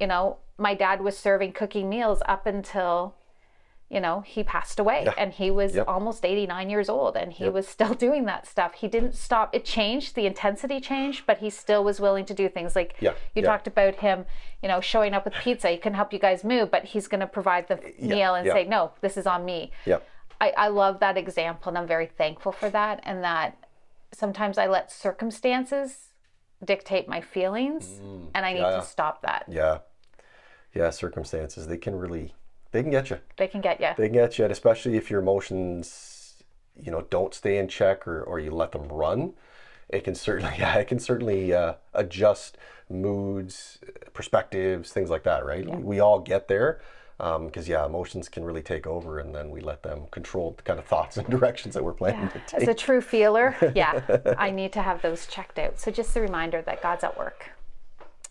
you 0.00 0.06
know, 0.06 0.38
my 0.56 0.72
dad 0.72 1.02
was 1.02 1.18
serving 1.18 1.52
cooking 1.52 1.90
meals 1.90 2.22
up 2.24 2.46
until, 2.46 3.14
you 3.90 4.00
know, 4.00 4.20
he 4.20 4.44
passed 4.44 4.78
away 4.78 5.04
Yeah. 5.06 5.14
and 5.16 5.32
he 5.32 5.50
was 5.50 5.74
Yep. 5.74 5.88
almost 5.88 6.24
89 6.24 6.68
years 6.68 6.90
old 6.90 7.16
and 7.16 7.32
he 7.32 7.44
Yep. 7.44 7.52
was 7.54 7.66
still 7.66 7.94
doing 8.06 8.26
that 8.26 8.46
stuff. 8.46 8.74
He 8.74 8.86
didn't 8.88 9.14
stop. 9.14 9.54
It 9.54 9.64
changed, 9.64 10.14
the 10.14 10.26
intensity 10.26 10.78
changed, 10.80 11.24
but 11.26 11.38
he 11.38 11.48
still 11.48 11.82
was 11.82 11.98
willing 11.98 12.26
to 12.26 12.34
do 12.34 12.48
things 12.50 12.76
like 12.76 12.96
Yeah, 13.00 13.12
you 13.34 13.42
yeah. 13.42 13.48
talked 13.48 13.66
about 13.66 13.96
him, 13.96 14.26
you 14.62 14.68
know, 14.68 14.80
showing 14.82 15.14
up 15.14 15.24
with 15.24 15.32
pizza. 15.42 15.70
He 15.70 15.78
can 15.78 15.94
help 15.94 16.12
you 16.12 16.18
guys 16.18 16.44
move, 16.44 16.70
but 16.70 16.84
he's 16.84 17.08
going 17.08 17.20
to 17.20 17.26
provide 17.26 17.68
the 17.68 17.76
meal 17.98 18.34
and 18.34 18.46
say, 18.46 18.64
no, 18.64 18.92
this 19.00 19.16
is 19.16 19.26
on 19.26 19.44
me. 19.46 19.72
Yeah. 19.86 20.00
I, 20.40 20.52
I 20.56 20.68
love 20.68 21.00
that 21.00 21.16
example 21.16 21.70
and 21.70 21.78
I'm 21.78 21.86
very 21.86 22.06
thankful 22.06 22.52
for 22.52 22.68
that. 22.70 23.00
And 23.04 23.24
that 23.24 23.56
sometimes 24.12 24.58
I 24.58 24.66
let 24.66 24.92
circumstances 24.92 26.12
dictate 26.64 27.08
my 27.08 27.20
feelings 27.20 28.00
and 28.34 28.44
I 28.44 28.52
need 28.52 28.62
Mm, 28.62 28.80
to 28.80 28.86
stop 28.86 29.22
that. 29.22 29.44
Yeah. 29.48 29.78
Yeah. 30.74 30.90
Circumstances, 30.90 31.66
they 31.68 31.76
can 31.78 31.96
really, 31.96 32.34
they 32.72 32.82
can 32.82 32.90
get 32.90 33.10
you. 33.10 33.18
They 33.36 33.48
can 33.48 33.60
get 33.60 33.80
you. 33.80 33.88
They 33.96 34.06
can 34.06 34.14
get 34.14 34.38
you, 34.38 34.44
and 34.44 34.52
especially 34.52 34.96
if 34.96 35.10
your 35.10 35.20
emotions, 35.20 36.42
you 36.80 36.90
know, 36.90 37.02
don't 37.02 37.34
stay 37.34 37.58
in 37.58 37.68
check 37.68 38.06
or, 38.06 38.22
or 38.22 38.38
you 38.38 38.50
let 38.50 38.72
them 38.72 38.88
run. 38.88 39.34
It 39.88 40.04
can 40.04 40.14
certainly, 40.14 40.52
yeah, 40.58 40.74
it 40.76 40.88
can 40.88 40.98
certainly 40.98 41.52
uh, 41.52 41.74
adjust 41.94 42.58
moods, 42.90 43.78
perspectives, 44.12 44.92
things 44.92 45.10
like 45.10 45.22
that, 45.24 45.44
right? 45.44 45.66
Yeah. 45.66 45.76
We 45.76 46.00
all 46.00 46.20
get 46.20 46.48
there 46.48 46.80
because, 47.18 47.68
yeah, 47.68 47.84
emotions 47.84 48.28
can 48.28 48.44
really 48.44 48.62
take 48.62 48.86
over, 48.86 49.18
and 49.18 49.34
then 49.34 49.50
we 49.50 49.60
let 49.60 49.82
them 49.82 50.04
control 50.10 50.54
the 50.56 50.62
kind 50.62 50.78
of 50.78 50.84
thoughts 50.84 51.16
and 51.18 51.26
directions 51.28 51.74
that 51.74 51.82
we're 51.82 51.92
planning 51.92 52.28
to 52.28 52.40
take. 52.46 52.62
As 52.62 52.68
a 52.68 52.74
true 52.74 53.00
feeler, 53.00 53.56
yeah, 53.74 54.34
I 54.38 54.50
need 54.50 54.72
to 54.74 54.82
have 54.82 55.02
those 55.02 55.26
checked 55.26 55.58
out. 55.58 55.78
So 55.80 55.90
just 55.90 56.14
a 56.16 56.20
reminder 56.20 56.62
that 56.62 56.82
God's 56.82 57.04
at 57.04 57.16
work. 57.18 57.50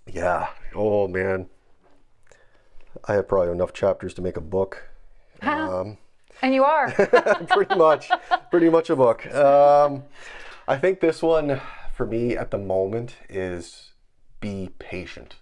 Yeah. 0.05 0.47
Oh 0.73 1.07
man, 1.07 1.49
I 3.05 3.13
have 3.13 3.27
probably 3.27 3.51
enough 3.51 3.73
chapters 3.73 4.13
to 4.15 4.21
make 4.21 4.37
a 4.37 4.41
book. 4.41 4.89
Um, 5.41 5.97
And 6.41 6.53
you 6.53 6.63
are. 6.63 6.91
pretty 7.49 7.75
much, 7.75 8.09
pretty 8.51 8.69
much 8.69 8.89
a 8.89 8.95
book. 8.95 9.25
Um, 9.33 10.03
I 10.67 10.77
think 10.77 10.99
this 10.99 11.21
one 11.21 11.61
for 11.93 12.05
me 12.05 12.37
at 12.37 12.51
the 12.51 12.57
moment 12.57 13.15
is 13.29 13.91
be 14.39 14.69
patient. 14.79 15.35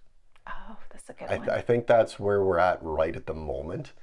oh, 0.48 0.78
that's 0.91 1.10
a 1.10 1.13
good 1.13 1.30
I, 1.30 1.38
one. 1.38 1.50
I 1.50 1.62
think 1.62 1.88
that's 1.88 2.20
where 2.20 2.44
we're 2.44 2.60
at 2.60 2.80
right 2.82 3.15
at 3.15 3.26
the 3.26 3.34
moment. 3.34 3.94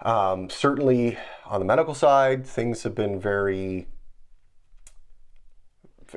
Um, 0.00 0.50
certainly 0.50 1.18
on 1.46 1.60
the 1.60 1.66
medical 1.66 1.94
side, 1.94 2.46
things 2.46 2.82
have 2.82 2.94
been 2.94 3.18
very, 3.18 3.88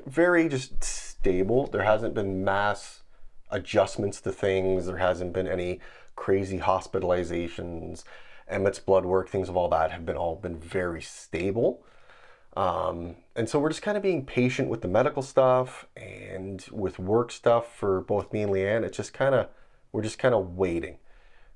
very 0.05 0.49
just 0.49 0.83
stable. 0.83 1.67
There 1.67 1.83
hasn't 1.83 2.13
been 2.13 2.43
mass 2.43 3.03
adjustments 3.49 4.21
to 4.21 4.31
things. 4.31 4.85
There 4.85 4.97
hasn't 4.97 5.33
been 5.33 5.47
any 5.47 5.79
crazy 6.19 6.59
hospitalizations. 6.59 8.03
Emmett's 8.51 8.79
blood 8.79 9.05
work, 9.05 9.29
things 9.29 9.47
of 9.47 9.55
all 9.55 9.69
that 9.69 9.91
have 9.91 10.05
been 10.05 10.17
all 10.17 10.35
been 10.35 10.59
very 10.59 11.01
stable. 11.01 11.81
Um, 12.57 13.15
and 13.37 13.47
so 13.47 13.57
we're 13.57 13.69
just 13.69 13.81
kind 13.81 13.95
of 13.95 14.03
being 14.03 14.25
patient 14.25 14.67
with 14.67 14.81
the 14.81 14.89
medical 14.89 15.21
stuff 15.23 15.87
and 15.95 16.65
with 16.71 16.99
work 16.99 17.31
stuff 17.31 17.73
for 17.73 18.01
both 18.01 18.33
me 18.33 18.41
and 18.41 18.51
Leanne. 18.51 18.83
It's 18.83 18.97
just 18.97 19.13
kind 19.13 19.33
of, 19.33 19.47
we're 19.93 20.01
just 20.01 20.19
kind 20.19 20.35
of 20.35 20.57
waiting. 20.57 20.97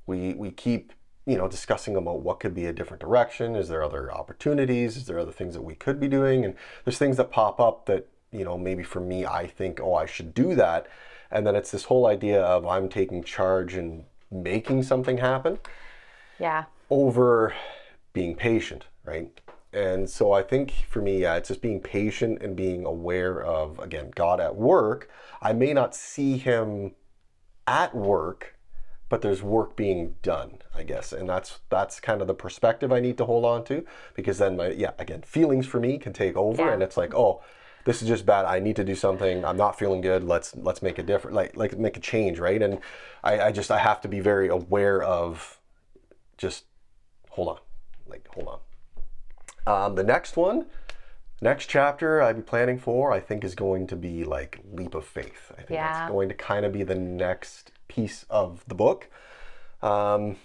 We, 0.06 0.34
we 0.34 0.49
keep, 0.49 0.93
you 1.26 1.38
know, 1.38 1.49
discussing 1.49 1.97
about 1.97 2.21
what 2.21 2.39
could 2.39 2.56
be 2.56 2.65
a 2.65 2.73
different 2.73 3.02
direction. 3.02 3.58
Is 3.58 3.67
there 3.67 3.84
other 3.84 4.13
opportunities? 4.13 4.95
Is 4.95 5.08
there 5.08 5.19
other 5.19 5.32
things 5.34 5.56
that 5.56 5.63
we 5.63 5.76
could 5.76 5.99
be 5.99 6.08
doing? 6.08 6.45
And 6.45 6.56
there's 6.86 6.97
things 6.97 7.17
that 7.17 7.32
pop 7.32 7.60
up 7.60 7.86
that, 7.88 8.08
you 8.32 8.45
know, 8.45 8.58
maybe 8.58 8.84
for 8.84 9.02
me, 9.02 9.26
I 9.26 9.45
think, 9.45 9.82
oh, 9.82 9.95
I 9.95 10.06
should 10.06 10.34
do 10.34 10.56
that. 10.56 10.88
And 11.30 11.45
then 11.45 11.56
it's 11.56 11.71
this 11.71 11.86
whole 11.86 12.06
idea 12.06 12.41
of 12.41 12.65
I'm 12.65 12.88
taking 12.88 13.23
charge 13.23 13.73
and 13.73 14.06
making 14.34 14.84
something 14.84 15.17
happen 15.17 15.60
yeah. 16.39 16.65
over 16.89 17.54
being 18.13 18.36
patient, 18.36 18.86
right? 19.06 19.30
And 19.72 20.10
so 20.10 20.32
I 20.32 20.43
think 20.43 20.72
for 20.88 21.02
me, 21.02 21.22
yeah, 21.22 21.36
it's 21.36 21.50
just 21.50 21.62
being 21.62 21.80
patient 21.80 22.41
and 22.41 22.56
being 22.56 22.86
aware 22.86 23.41
of, 23.41 23.80
again, 23.80 24.12
God 24.15 24.39
at 24.39 24.56
work. 24.56 25.10
I 25.41 25.54
may 25.54 25.74
not 25.74 25.96
see 25.96 26.38
Him 26.38 26.91
at 27.65 27.96
work, 27.96 28.56
but 29.10 29.22
there's 29.22 29.41
work 29.41 29.76
being 29.76 30.15
done, 30.22 30.60
I 30.76 30.84
guess. 30.84 31.12
And 31.12 31.28
that's 31.28 31.60
that's 31.69 32.00
kind 32.00 32.22
of 32.22 32.28
the 32.28 32.34
perspective 32.36 32.91
I 32.91 33.00
need 33.00 33.17
to 33.17 33.26
hold 33.26 33.46
on 33.46 33.63
to 33.65 33.86
because 34.13 34.38
then 34.38 34.58
my 34.58 34.69
yeah, 34.69 34.91
again, 35.00 35.24
feelings 35.24 35.65
for 35.65 35.80
me 35.80 35.98
can 35.98 36.13
take 36.13 36.36
over 36.36 36.65
Yeah. 36.65 36.74
and 36.74 36.84
it's 36.84 36.98
like, 36.98 37.15
oh, 37.15 37.41
this 37.86 38.02
is 38.02 38.08
just 38.08 38.26
bad. 38.26 38.46
I 38.46 38.60
need 38.60 38.76
to 38.78 38.84
do 38.84 38.96
something. 38.96 39.43
I'm 39.43 39.58
not 39.58 39.78
feeling 39.78 40.02
good. 40.02 40.24
Let's 40.24 40.56
let's 40.56 40.82
make 40.82 40.98
a 41.00 41.04
different 41.04 41.36
like 41.36 41.56
like 41.58 41.78
make 41.78 41.98
a 41.98 42.00
change, 42.00 42.39
right? 42.39 42.62
And 42.62 42.80
I, 43.24 43.39
I 43.39 43.52
just 43.52 43.72
I 43.72 43.80
have 43.80 44.02
to 44.02 44.08
be 44.08 44.19
very 44.19 44.48
aware 44.48 45.02
of 45.04 45.60
just 46.38 46.65
hold 47.32 47.50
on. 47.50 47.58
Like 48.08 48.28
hold 48.34 48.48
on. 48.48 48.60
Um, 49.65 49.96
the 49.96 50.04
next 50.04 50.36
one, 50.38 50.65
next 51.41 51.67
chapter 51.67 52.22
I'd 52.22 52.36
be 52.38 52.41
planning 52.41 52.80
for, 52.80 53.12
I 53.12 53.19
think 53.19 53.43
is 53.43 53.56
going 53.56 53.88
to 53.88 53.96
be 53.96 54.24
like 54.24 54.60
leap 54.72 54.96
of 54.96 55.06
faith. 55.06 55.52
I 55.52 55.58
think 55.63 55.72
Yeah. 55.72 55.91
that's 55.91 56.12
going 56.12 56.30
to 56.30 56.36
kind 56.36 56.65
of 56.65 56.72
be 56.74 56.84
the 56.84 56.96
next 56.96 57.72
piece 57.88 58.26
of 58.30 58.63
the 58.67 58.76
book. 58.76 59.10
Um, 59.82 60.38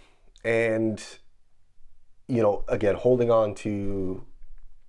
and 0.44 1.02
you 2.26 2.42
know, 2.42 2.64
again, 2.68 2.94
holding 2.94 3.30
on 3.30 3.54
to 3.54 4.24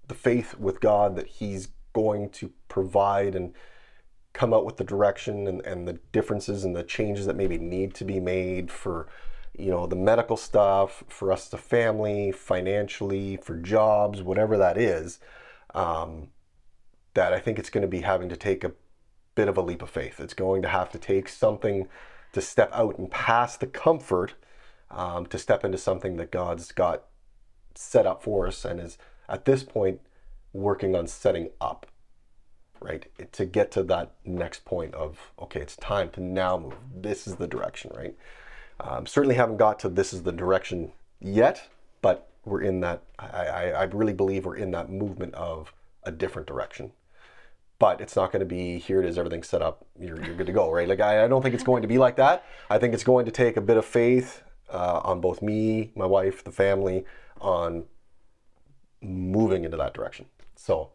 the 0.07 0.15
faith 0.15 0.57
with 0.59 0.81
God 0.81 1.15
that 1.15 1.27
He's 1.27 1.69
going 2.01 2.29
to 2.29 2.51
provide 2.67 3.35
and 3.35 3.53
come 4.33 4.53
out 4.53 4.65
with 4.65 4.77
the 4.77 4.83
direction 4.83 5.47
and, 5.47 5.62
and 5.65 5.88
the 5.88 5.99
differences 6.12 6.63
and 6.63 6.75
the 6.75 6.83
changes 6.83 7.25
that 7.25 7.35
maybe 7.35 7.57
need 7.57 7.93
to 7.95 8.05
be 8.05 8.19
made 8.19 8.71
for 8.71 9.07
you 9.57 9.69
know 9.69 9.88
the 9.88 9.95
medical 9.95 10.38
stuff 10.38 11.03
for 11.07 11.31
us 11.31 11.49
the 11.49 11.57
family 11.57 12.31
financially 12.31 13.38
for 13.38 13.57
jobs 13.57 14.21
whatever 14.21 14.57
that 14.57 14.77
is 14.77 15.19
um, 15.73 16.29
that 17.15 17.33
i 17.33 17.39
think 17.39 17.57
it's 17.57 17.71
going 17.71 17.81
to 17.81 17.88
be 17.88 18.01
having 18.01 18.29
to 18.29 18.38
take 18.38 18.63
a 18.63 18.71
bit 19.39 19.47
of 19.47 19.57
a 19.57 19.62
leap 19.62 19.81
of 19.81 19.89
faith. 19.89 20.19
It's 20.19 20.33
going 20.33 20.62
to 20.63 20.67
have 20.67 20.89
to 20.89 20.97
take 20.97 21.29
something 21.29 21.88
to 22.33 22.41
step 22.41 22.69
out 22.73 22.99
and 22.99 23.09
past 23.09 23.62
the 23.62 23.67
comfort 23.67 24.33
um, 24.91 25.25
to 25.27 25.38
step 25.38 25.63
into 25.63 25.77
something 25.77 26.17
that 26.17 26.29
god's 26.29 26.73
got 26.73 27.05
set 27.73 28.05
up 28.05 28.21
for 28.21 28.47
us 28.47 28.65
and 28.65 28.81
is 28.81 28.97
at 29.29 29.45
this 29.45 29.63
point 29.63 30.01
working 30.53 30.95
on 30.95 31.07
setting 31.07 31.49
up, 31.62 31.85
right? 32.79 33.05
To 33.33 33.45
get 33.45 33.71
to 33.71 33.83
that 33.83 34.13
next 34.25 34.65
point 34.65 34.93
of, 34.95 35.31
okay, 35.39 35.62
it's 35.62 35.75
time 35.75 36.09
to 36.12 36.21
now 36.21 36.57
move. 36.57 36.75
This 36.95 37.27
is 37.27 37.35
the 37.35 37.47
direction, 37.47 37.91
right? 37.95 38.15
Um, 38.79 39.05
certainly 39.05 39.35
haven't 39.35 39.57
got 39.57 39.79
to 39.79 39.89
this 39.89 40.13
is 40.13 40.23
the 40.23 40.31
direction 40.31 40.91
yet, 41.19 41.69
but 42.01 42.29
we're 42.45 42.62
in 42.62 42.79
that, 42.79 43.03
I, 43.19 43.25
I, 43.25 43.63
I 43.69 43.83
really 43.83 44.13
believe 44.13 44.45
we're 44.45 44.55
in 44.55 44.71
that 44.71 44.89
movement 44.89 45.35
of 45.35 45.73
a 46.03 46.12
different 46.12 46.47
direction. 46.47 46.91
But 47.77 48.01
it's 48.01 48.15
not 48.15 48.31
going 48.31 48.41
to 48.41 48.45
be 48.45 48.77
here 48.77 49.01
it 49.01 49.05
is, 49.05 49.17
everything 49.17 49.43
set 49.43 49.62
up, 49.62 49.85
you're, 49.97 50.21
you're 50.23 50.35
good 50.35 50.47
to 50.47 50.53
go, 50.53 50.69
right? 50.71 50.88
Like, 50.88 50.99
I, 50.99 51.23
I 51.23 51.27
don't 51.27 51.41
think 51.41 51.55
it's 51.55 51.63
going 51.63 51.81
to 51.81 51.88
be 51.88 51.97
like 51.97 52.17
that. 52.17 52.45
I 52.69 52.77
think 52.77 52.93
it's 52.93 53.05
going 53.05 53.25
to 53.25 53.31
take 53.31 53.55
a 53.55 53.62
bit 53.62 53.77
of 53.77 53.85
faith 53.85 54.43
uh, 54.69 54.99
on 55.03 55.21
both 55.21 55.41
me, 55.41 55.91
my 55.95 56.05
wife, 56.05 56.43
the 56.43 56.51
family, 56.51 57.05
on 57.39 57.85
moving 59.01 59.63
into 59.63 59.77
that 59.77 59.93
direction. 59.93 60.25
So 60.59 60.89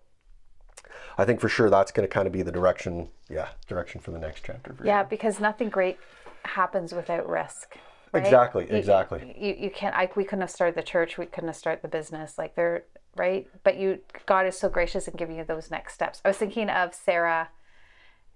I 1.17 1.25
think 1.25 1.41
for 1.41 1.49
sure 1.49 1.71
that's 1.71 1.91
going 1.91 2.07
to 2.07 2.13
kind 2.13 2.27
of 2.27 2.33
be 2.33 2.43
the 2.43 2.53
direction, 2.53 3.09
yeah, 3.31 3.49
direction 3.67 4.01
for 4.01 4.11
the 4.11 4.19
next 4.19 4.45
chapter. 4.45 4.77
yeah, 4.85 5.01
sure. 5.01 5.09
because 5.09 5.41
nothing 5.41 5.71
great 5.71 5.99
happens 6.45 6.93
without 6.93 7.29
risk. 7.29 7.77
Right? 8.13 8.23
Exactly, 8.23 8.71
exactly. 8.71 9.35
You, 9.37 9.57
you, 9.59 9.71
can't. 9.71 9.95
I, 9.97 10.09
we 10.15 10.25
couldn't 10.25 10.43
have 10.43 10.51
started 10.51 10.77
the 10.77 10.83
church. 10.83 11.19
We 11.19 11.27
couldn't 11.27 11.49
have 11.49 11.57
started 11.57 11.83
the 11.83 11.89
business. 11.89 12.39
Like 12.39 12.55
they're 12.55 12.85
right, 13.17 13.49
but 13.65 13.77
you, 13.77 14.01
God 14.27 14.47
is 14.47 14.57
so 14.57 14.69
gracious 14.69 15.09
in 15.09 15.17
giving 15.17 15.39
you 15.39 15.45
those 15.45 15.71
next 15.71 15.95
steps. 15.95 16.21
I 16.25 16.29
was 16.29 16.37
thinking 16.37 16.69
of 16.69 16.95
Sarah 16.95 17.49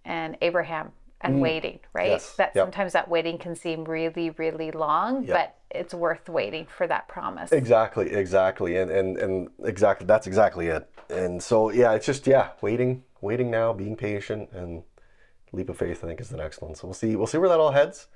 and 0.04 0.36
Abraham 0.40 0.92
and 1.20 1.36
mm. 1.36 1.40
waiting, 1.40 1.80
right? 1.92 2.10
Yes. 2.10 2.34
That 2.36 2.52
yep. 2.54 2.64
sometimes 2.64 2.92
that 2.92 3.08
waiting 3.08 3.38
can 3.38 3.54
seem 3.54 3.84
really, 3.84 4.30
really 4.30 4.70
long, 4.70 5.24
yep. 5.24 5.36
but 5.36 5.78
it's 5.78 5.92
worth 5.92 6.28
waiting 6.28 6.66
for 6.66 6.86
that 6.86 7.08
promise. 7.08 7.52
Exactly, 7.52 8.12
exactly. 8.12 8.76
And 8.76 8.90
and 8.90 9.16
and 9.18 9.48
exactly 9.64 10.06
that's 10.06 10.26
exactly 10.26 10.68
it. 10.68 10.88
And 11.10 11.42
so 11.42 11.70
yeah, 11.70 11.92
it's 11.92 12.06
just 12.06 12.26
yeah, 12.26 12.50
waiting, 12.60 13.04
waiting 13.20 13.50
now, 13.50 13.72
being 13.72 13.96
patient 13.96 14.50
and 14.52 14.82
leap 15.52 15.68
of 15.70 15.78
faith 15.78 16.04
I 16.04 16.06
think 16.06 16.20
is 16.20 16.28
the 16.28 16.36
next 16.36 16.62
one. 16.62 16.74
So 16.74 16.86
we'll 16.86 16.94
see 16.94 17.16
we'll 17.16 17.26
see 17.26 17.38
where 17.38 17.48
that 17.48 17.60
all 17.60 17.72
heads. 17.72 18.06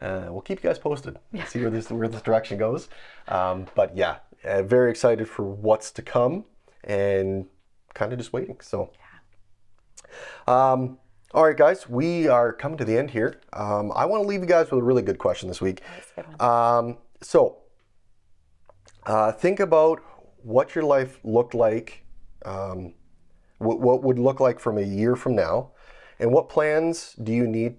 Uh, 0.00 0.28
we'll 0.30 0.40
keep 0.40 0.62
you 0.62 0.68
guys 0.68 0.78
posted. 0.78 1.18
Yeah. 1.32 1.44
See 1.44 1.60
where 1.60 1.70
this 1.70 1.90
where 1.90 2.08
this 2.08 2.22
direction 2.22 2.58
goes. 2.58 2.88
Um, 3.28 3.66
but 3.74 3.96
yeah, 3.96 4.16
uh, 4.44 4.62
very 4.62 4.90
excited 4.90 5.28
for 5.28 5.44
what's 5.44 5.92
to 5.92 6.02
come 6.02 6.44
and 6.82 7.46
kind 7.94 8.12
of 8.12 8.18
just 8.18 8.32
waiting. 8.32 8.58
So 8.60 8.90
yeah. 10.48 10.72
um 10.72 10.98
all 11.32 11.44
right, 11.44 11.56
guys, 11.56 11.88
we 11.88 12.26
are 12.26 12.52
coming 12.52 12.76
to 12.78 12.84
the 12.84 12.98
end 12.98 13.10
here. 13.10 13.40
Um, 13.52 13.92
I 13.94 14.04
want 14.04 14.24
to 14.24 14.28
leave 14.28 14.40
you 14.40 14.46
guys 14.46 14.70
with 14.70 14.80
a 14.80 14.82
really 14.82 15.02
good 15.02 15.18
question 15.18 15.48
this 15.48 15.60
week. 15.60 15.80
Um, 16.40 16.98
so, 17.20 17.58
uh, 19.06 19.30
think 19.30 19.60
about 19.60 20.02
what 20.42 20.74
your 20.74 20.82
life 20.82 21.20
looked 21.22 21.54
like, 21.54 22.04
um, 22.44 22.94
what, 23.58 23.80
what 23.80 24.02
would 24.02 24.18
look 24.18 24.40
like 24.40 24.58
from 24.58 24.76
a 24.76 24.82
year 24.82 25.14
from 25.14 25.36
now, 25.36 25.70
and 26.18 26.32
what 26.32 26.48
plans 26.48 27.14
do 27.22 27.32
you 27.32 27.46
need 27.46 27.76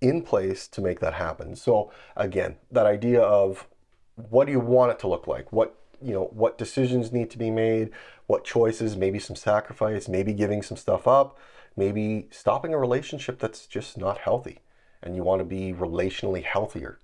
in 0.00 0.22
place 0.22 0.66
to 0.68 0.80
make 0.80 1.00
that 1.00 1.14
happen. 1.14 1.54
So, 1.54 1.92
again, 2.16 2.56
that 2.70 2.86
idea 2.86 3.20
of 3.20 3.66
what 4.14 4.46
do 4.46 4.52
you 4.52 4.60
want 4.60 4.92
it 4.92 4.98
to 5.00 5.08
look 5.08 5.26
like? 5.26 5.52
What 5.52 5.78
you 6.02 6.12
know, 6.12 6.24
what 6.32 6.58
decisions 6.58 7.10
need 7.10 7.30
to 7.30 7.38
be 7.38 7.50
made? 7.50 7.90
What 8.26 8.44
choices? 8.44 8.96
Maybe 8.96 9.18
some 9.18 9.36
sacrifice. 9.36 10.08
Maybe 10.08 10.32
giving 10.32 10.62
some 10.62 10.76
stuff 10.76 11.06
up 11.06 11.38
maybe 11.76 12.28
stopping 12.30 12.72
a 12.72 12.78
relationship 12.78 13.38
that's 13.38 13.66
just 13.66 13.98
not 13.98 14.18
healthy 14.18 14.60
and 15.02 15.14
you 15.14 15.22
want 15.22 15.40
to 15.40 15.44
be 15.44 15.72
relationally 15.72 16.42
healthier. 16.42 16.98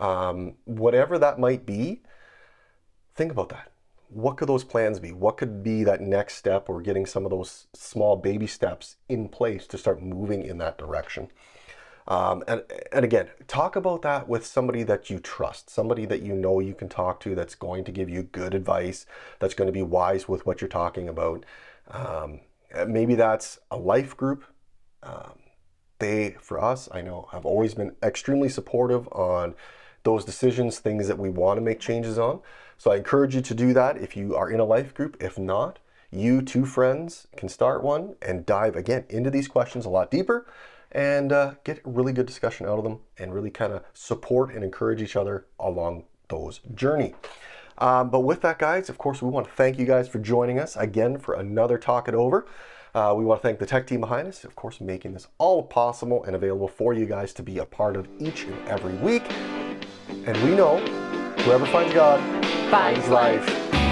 Yeah. 0.00 0.28
Um, 0.28 0.54
whatever 0.64 1.18
that 1.18 1.38
might 1.38 1.64
be, 1.64 2.02
think 3.14 3.30
about 3.30 3.48
that. 3.50 3.70
What 4.08 4.36
could 4.36 4.48
those 4.48 4.64
plans 4.64 5.00
be? 5.00 5.12
What 5.12 5.36
could 5.36 5.62
be 5.62 5.84
that 5.84 6.00
next 6.00 6.34
step 6.34 6.68
or 6.68 6.80
getting 6.80 7.06
some 7.06 7.24
of 7.24 7.30
those 7.30 7.66
small 7.74 8.16
baby 8.16 8.46
steps 8.46 8.96
in 9.08 9.28
place 9.28 9.66
to 9.68 9.78
start 9.78 10.02
moving 10.02 10.44
in 10.44 10.58
that 10.58 10.78
direction? 10.78 11.28
Um, 12.08 12.44
and, 12.46 12.62
and 12.92 13.04
again, 13.04 13.28
talk 13.48 13.74
about 13.74 14.02
that 14.02 14.28
with 14.28 14.46
somebody 14.46 14.84
that 14.84 15.10
you 15.10 15.18
trust, 15.18 15.70
somebody 15.70 16.06
that 16.06 16.22
you 16.22 16.34
know 16.34 16.60
you 16.60 16.72
can 16.72 16.88
talk 16.88 17.18
to 17.20 17.34
that's 17.34 17.56
going 17.56 17.82
to 17.84 17.90
give 17.90 18.08
you 18.08 18.22
good 18.22 18.54
advice, 18.54 19.06
that's 19.40 19.54
going 19.54 19.66
to 19.66 19.72
be 19.72 19.82
wise 19.82 20.28
with 20.28 20.46
what 20.46 20.60
you're 20.60 20.68
talking 20.68 21.08
about. 21.08 21.44
Um, 21.90 22.40
maybe 22.84 23.14
that's 23.14 23.58
a 23.70 23.76
life 23.76 24.16
group. 24.16 24.44
Um, 25.02 25.38
they, 25.98 26.36
for 26.40 26.62
us, 26.62 26.88
I 26.92 27.00
know, 27.00 27.28
have 27.32 27.46
always 27.46 27.74
been 27.74 27.96
extremely 28.02 28.48
supportive 28.48 29.08
on 29.08 29.54
those 30.02 30.24
decisions, 30.24 30.78
things 30.78 31.08
that 31.08 31.18
we 31.18 31.30
want 31.30 31.58
to 31.58 31.62
make 31.62 31.80
changes 31.80 32.18
on. 32.18 32.40
So 32.78 32.92
I 32.92 32.96
encourage 32.96 33.34
you 33.34 33.40
to 33.40 33.54
do 33.54 33.72
that 33.72 33.96
if 33.96 34.16
you 34.16 34.36
are 34.36 34.50
in 34.50 34.60
a 34.60 34.64
life 34.64 34.94
group. 34.94 35.16
If 35.20 35.38
not, 35.38 35.78
you 36.10 36.42
two 36.42 36.66
friends 36.66 37.26
can 37.36 37.48
start 37.48 37.82
one 37.82 38.16
and 38.22 38.46
dive 38.46 38.76
again 38.76 39.04
into 39.08 39.30
these 39.30 39.48
questions 39.48 39.84
a 39.84 39.88
lot 39.88 40.10
deeper 40.10 40.46
and 40.92 41.32
uh, 41.32 41.54
get 41.64 41.78
a 41.78 41.90
really 41.90 42.12
good 42.12 42.26
discussion 42.26 42.66
out 42.66 42.78
of 42.78 42.84
them 42.84 43.00
and 43.18 43.34
really 43.34 43.50
kind 43.50 43.72
of 43.72 43.82
support 43.92 44.54
and 44.54 44.62
encourage 44.62 45.02
each 45.02 45.16
other 45.16 45.46
along 45.58 46.04
those 46.28 46.60
journey. 46.74 47.14
Um, 47.78 48.10
but 48.10 48.20
with 48.20 48.40
that, 48.42 48.58
guys, 48.58 48.88
of 48.88 48.98
course, 48.98 49.20
we 49.20 49.28
want 49.28 49.46
to 49.46 49.52
thank 49.52 49.78
you 49.78 49.86
guys 49.86 50.08
for 50.08 50.18
joining 50.18 50.58
us 50.58 50.76
again 50.76 51.18
for 51.18 51.34
another 51.34 51.78
Talk 51.78 52.08
It 52.08 52.14
Over. 52.14 52.46
Uh, 52.94 53.14
we 53.14 53.24
want 53.24 53.42
to 53.42 53.46
thank 53.46 53.58
the 53.58 53.66
tech 53.66 53.86
team 53.86 54.00
behind 54.00 54.26
us, 54.26 54.42
of 54.44 54.56
course, 54.56 54.80
making 54.80 55.12
this 55.12 55.28
all 55.36 55.62
possible 55.62 56.24
and 56.24 56.34
available 56.34 56.68
for 56.68 56.94
you 56.94 57.04
guys 57.04 57.34
to 57.34 57.42
be 57.42 57.58
a 57.58 57.64
part 57.66 57.94
of 57.94 58.08
each 58.18 58.44
and 58.44 58.68
every 58.68 58.94
week. 58.94 59.30
And 60.08 60.36
we 60.42 60.54
know 60.54 60.78
whoever 61.40 61.66
finds 61.66 61.92
God 61.92 62.18
finds 62.70 63.06
life. 63.08 63.46
life. 63.46 63.85